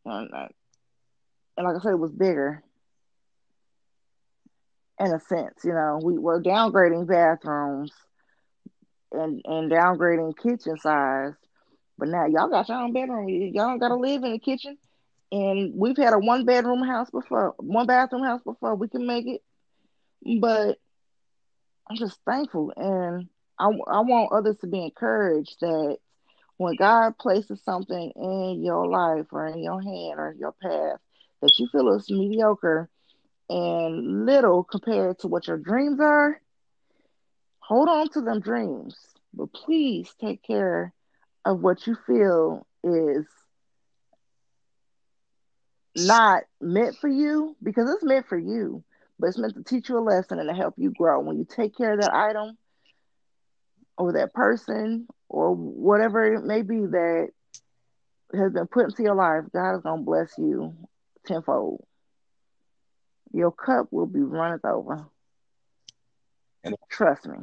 [0.05, 2.63] and, like I said, it was bigger
[4.99, 5.63] in a sense.
[5.63, 7.91] You know, we were downgrading bathrooms
[9.11, 11.34] and and downgrading kitchen size,
[11.98, 13.28] but now y'all got your own bedroom.
[13.30, 14.78] Y'all don't got to live in the kitchen.
[15.32, 18.76] And we've had a one bedroom house before, one bathroom house before.
[18.76, 19.41] We can make it,
[20.39, 20.78] but
[21.89, 23.28] I'm just thankful, and
[23.60, 25.98] I I want others to be encouraged that
[26.58, 31.00] when God places something in your life or in your hand or your path
[31.41, 32.89] that you feel is mediocre
[33.50, 36.41] and little compared to what your dreams are,
[37.60, 38.95] hold on to them dreams.
[39.34, 40.93] But please take care
[41.48, 43.26] of what you feel is
[45.95, 48.84] not meant for you because it's meant for you,
[49.18, 51.20] but it's meant to teach you a lesson and to help you grow.
[51.22, 52.58] When you take care of that item
[53.98, 57.30] or that person or whatever it may be that
[58.34, 60.76] has been put into your life, God is going to bless you
[61.26, 61.84] tenfold
[63.34, 65.06] your cup will be runneth over.
[66.64, 67.38] And trust me.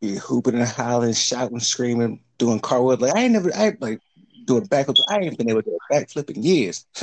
[0.00, 3.00] Be hooping and hollering, shouting, screaming, doing car cartwheels.
[3.00, 4.00] Like I ain't never, I like
[4.46, 5.04] doing backflips.
[5.08, 6.84] I ain't been able to do a backflip in years.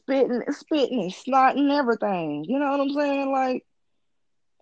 [0.00, 2.44] spitting, spitting, and snotting everything.
[2.48, 3.30] You know what I'm saying?
[3.30, 3.64] Like,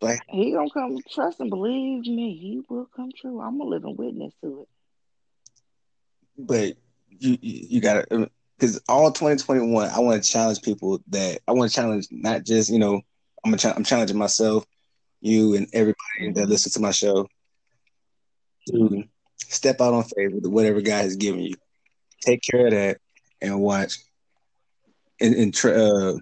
[0.03, 0.99] like he gonna come.
[1.11, 3.41] Trust and believe me, he will come true.
[3.41, 4.69] I'm a living witness to it.
[6.37, 6.77] But
[7.09, 8.27] you, you, you gotta uh,
[8.59, 12.71] because all 2021, I want to challenge people that I want to challenge not just
[12.71, 13.01] you know
[13.45, 14.67] I'm a, I'm challenging myself,
[15.21, 17.29] you and everybody that listens to my show
[18.69, 19.05] to
[19.49, 21.55] step out on faith with whatever God has given you.
[22.23, 22.99] Take care of that
[23.41, 23.97] and watch
[25.21, 26.15] and, and uh,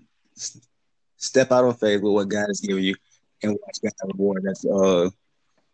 [1.17, 2.95] step out on faith with what God has given you
[3.43, 5.09] and watch God reward that's uh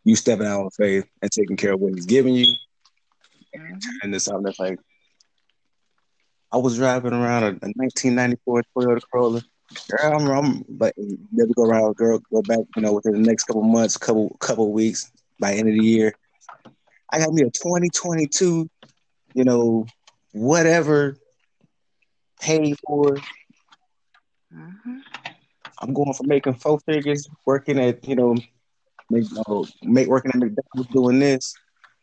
[0.04, 2.54] you stepping out on faith and taking care of what He's giving you
[4.02, 4.42] and this out.
[4.42, 4.78] That's like
[6.52, 9.42] I was driving around a, a 1994 Toyota Corolla.
[9.88, 10.94] Girl, I'm, I'm but
[11.32, 14.70] never go around, girl, go back, you know, within the next couple months, couple couple
[14.72, 16.14] weeks, by end of the year.
[17.14, 18.68] I got me a 2022,
[19.34, 19.86] you know,
[20.32, 21.16] whatever
[22.40, 23.16] paid for.
[24.52, 24.98] Mm-hmm.
[25.78, 28.34] I'm going for making four figures, working at, you know,
[29.10, 31.54] make, you know, make working at McDonald's doing this.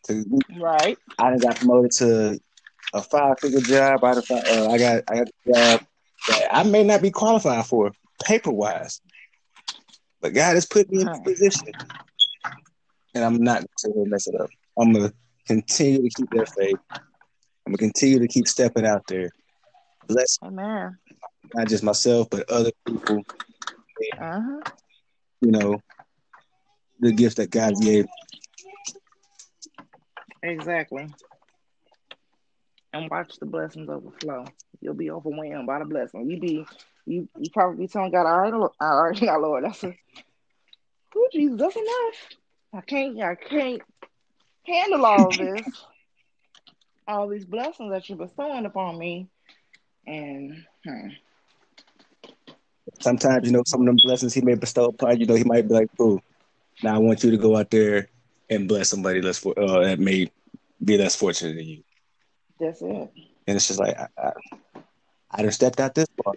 [0.06, 0.24] To,
[0.62, 0.98] right.
[1.20, 2.40] I got promoted to
[2.94, 4.06] a five figure job.
[4.06, 5.86] I, uh, I got I got a job
[6.30, 7.92] that I may not be qualified for
[8.24, 9.02] paper wise,
[10.22, 11.68] but God has put me in a position,
[13.14, 14.50] and I'm not going to mess it up.
[14.80, 15.14] I'm gonna
[15.48, 16.78] continue to keep that faith.
[16.92, 19.30] I'm gonna continue to keep stepping out there
[20.12, 20.98] bless Amen.
[21.54, 23.24] not just myself but other people.
[24.20, 24.62] Uh-huh.
[25.42, 25.82] You know,
[27.00, 28.06] the gift that God gave.
[30.44, 31.08] Exactly.
[32.94, 34.46] And watch the blessings overflow.
[34.82, 36.30] You'll be overwhelmed by the blessing.
[36.30, 36.66] You be
[37.06, 39.96] you you probably be telling God, all right, Lord, all right, now Lord, that's a
[41.16, 42.38] oh Jesus, that's enough.
[42.74, 43.82] I can't I can't
[44.66, 45.68] handle all of this.
[47.08, 49.30] all these blessings that you're bestowing upon me.
[50.08, 51.10] And hmm,
[53.02, 55.68] Sometimes, you know, some of them blessings he may bestow upon you, know, he might
[55.68, 56.22] be like, cool,
[56.82, 58.10] now I want you to go out there
[58.50, 60.32] and bless somebody less for uh, that may
[60.84, 61.84] be less fortunate than you.
[62.60, 63.12] that's it.
[63.48, 64.32] And it's just like I, I,
[65.32, 66.34] I just stepped out this far.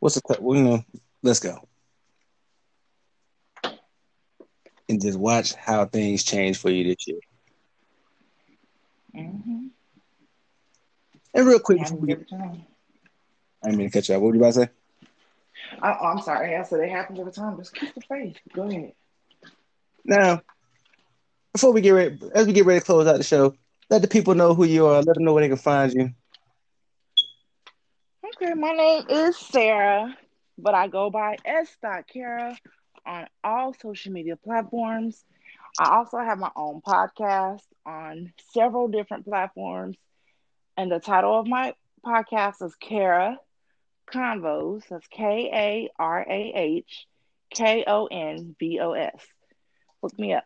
[0.00, 0.42] What's the cut?
[0.42, 0.84] Well, you know,
[1.22, 1.58] let's go.
[4.94, 7.18] And just watch how things change for you this year.
[9.12, 9.66] Mm-hmm.
[11.34, 12.62] And real quick, before we get, Every time.
[13.60, 14.20] I didn't mean to catch you up.
[14.20, 14.68] What were you about to say?
[15.82, 16.54] I, oh, I'm sorry.
[16.54, 17.56] I said it happens every time.
[17.56, 18.36] Just keep the faith.
[18.52, 18.92] Go ahead.
[20.04, 20.42] Now,
[21.52, 23.56] before we get ready, as we get ready to close out the show,
[23.90, 25.02] let the people know who you are.
[25.02, 26.10] Let them know where they can find you.
[28.36, 30.16] Okay, my name is Sarah,
[30.56, 31.76] but I go by S.
[31.82, 32.56] Karah
[33.06, 35.24] on all social media platforms.
[35.78, 39.96] I also have my own podcast on several different platforms.
[40.76, 41.74] And the title of my
[42.04, 43.36] podcast is Karah
[44.12, 44.82] Konvos.
[44.88, 47.06] That's K A R A H
[47.50, 49.26] K O N V O S.
[50.02, 50.44] Look me up.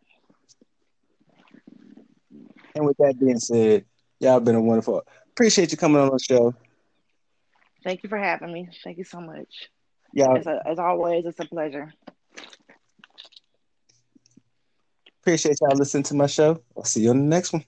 [2.74, 3.84] And with that being said,
[4.20, 5.02] y'all been a wonderful.
[5.30, 6.54] Appreciate you coming on the show.
[7.84, 8.68] Thank you for having me.
[8.84, 9.68] Thank you so much.
[10.12, 11.92] Y'all As, a, as always, it's a pleasure.
[15.28, 16.62] Appreciate y'all listening to my show.
[16.76, 17.64] I'll see you on the next one.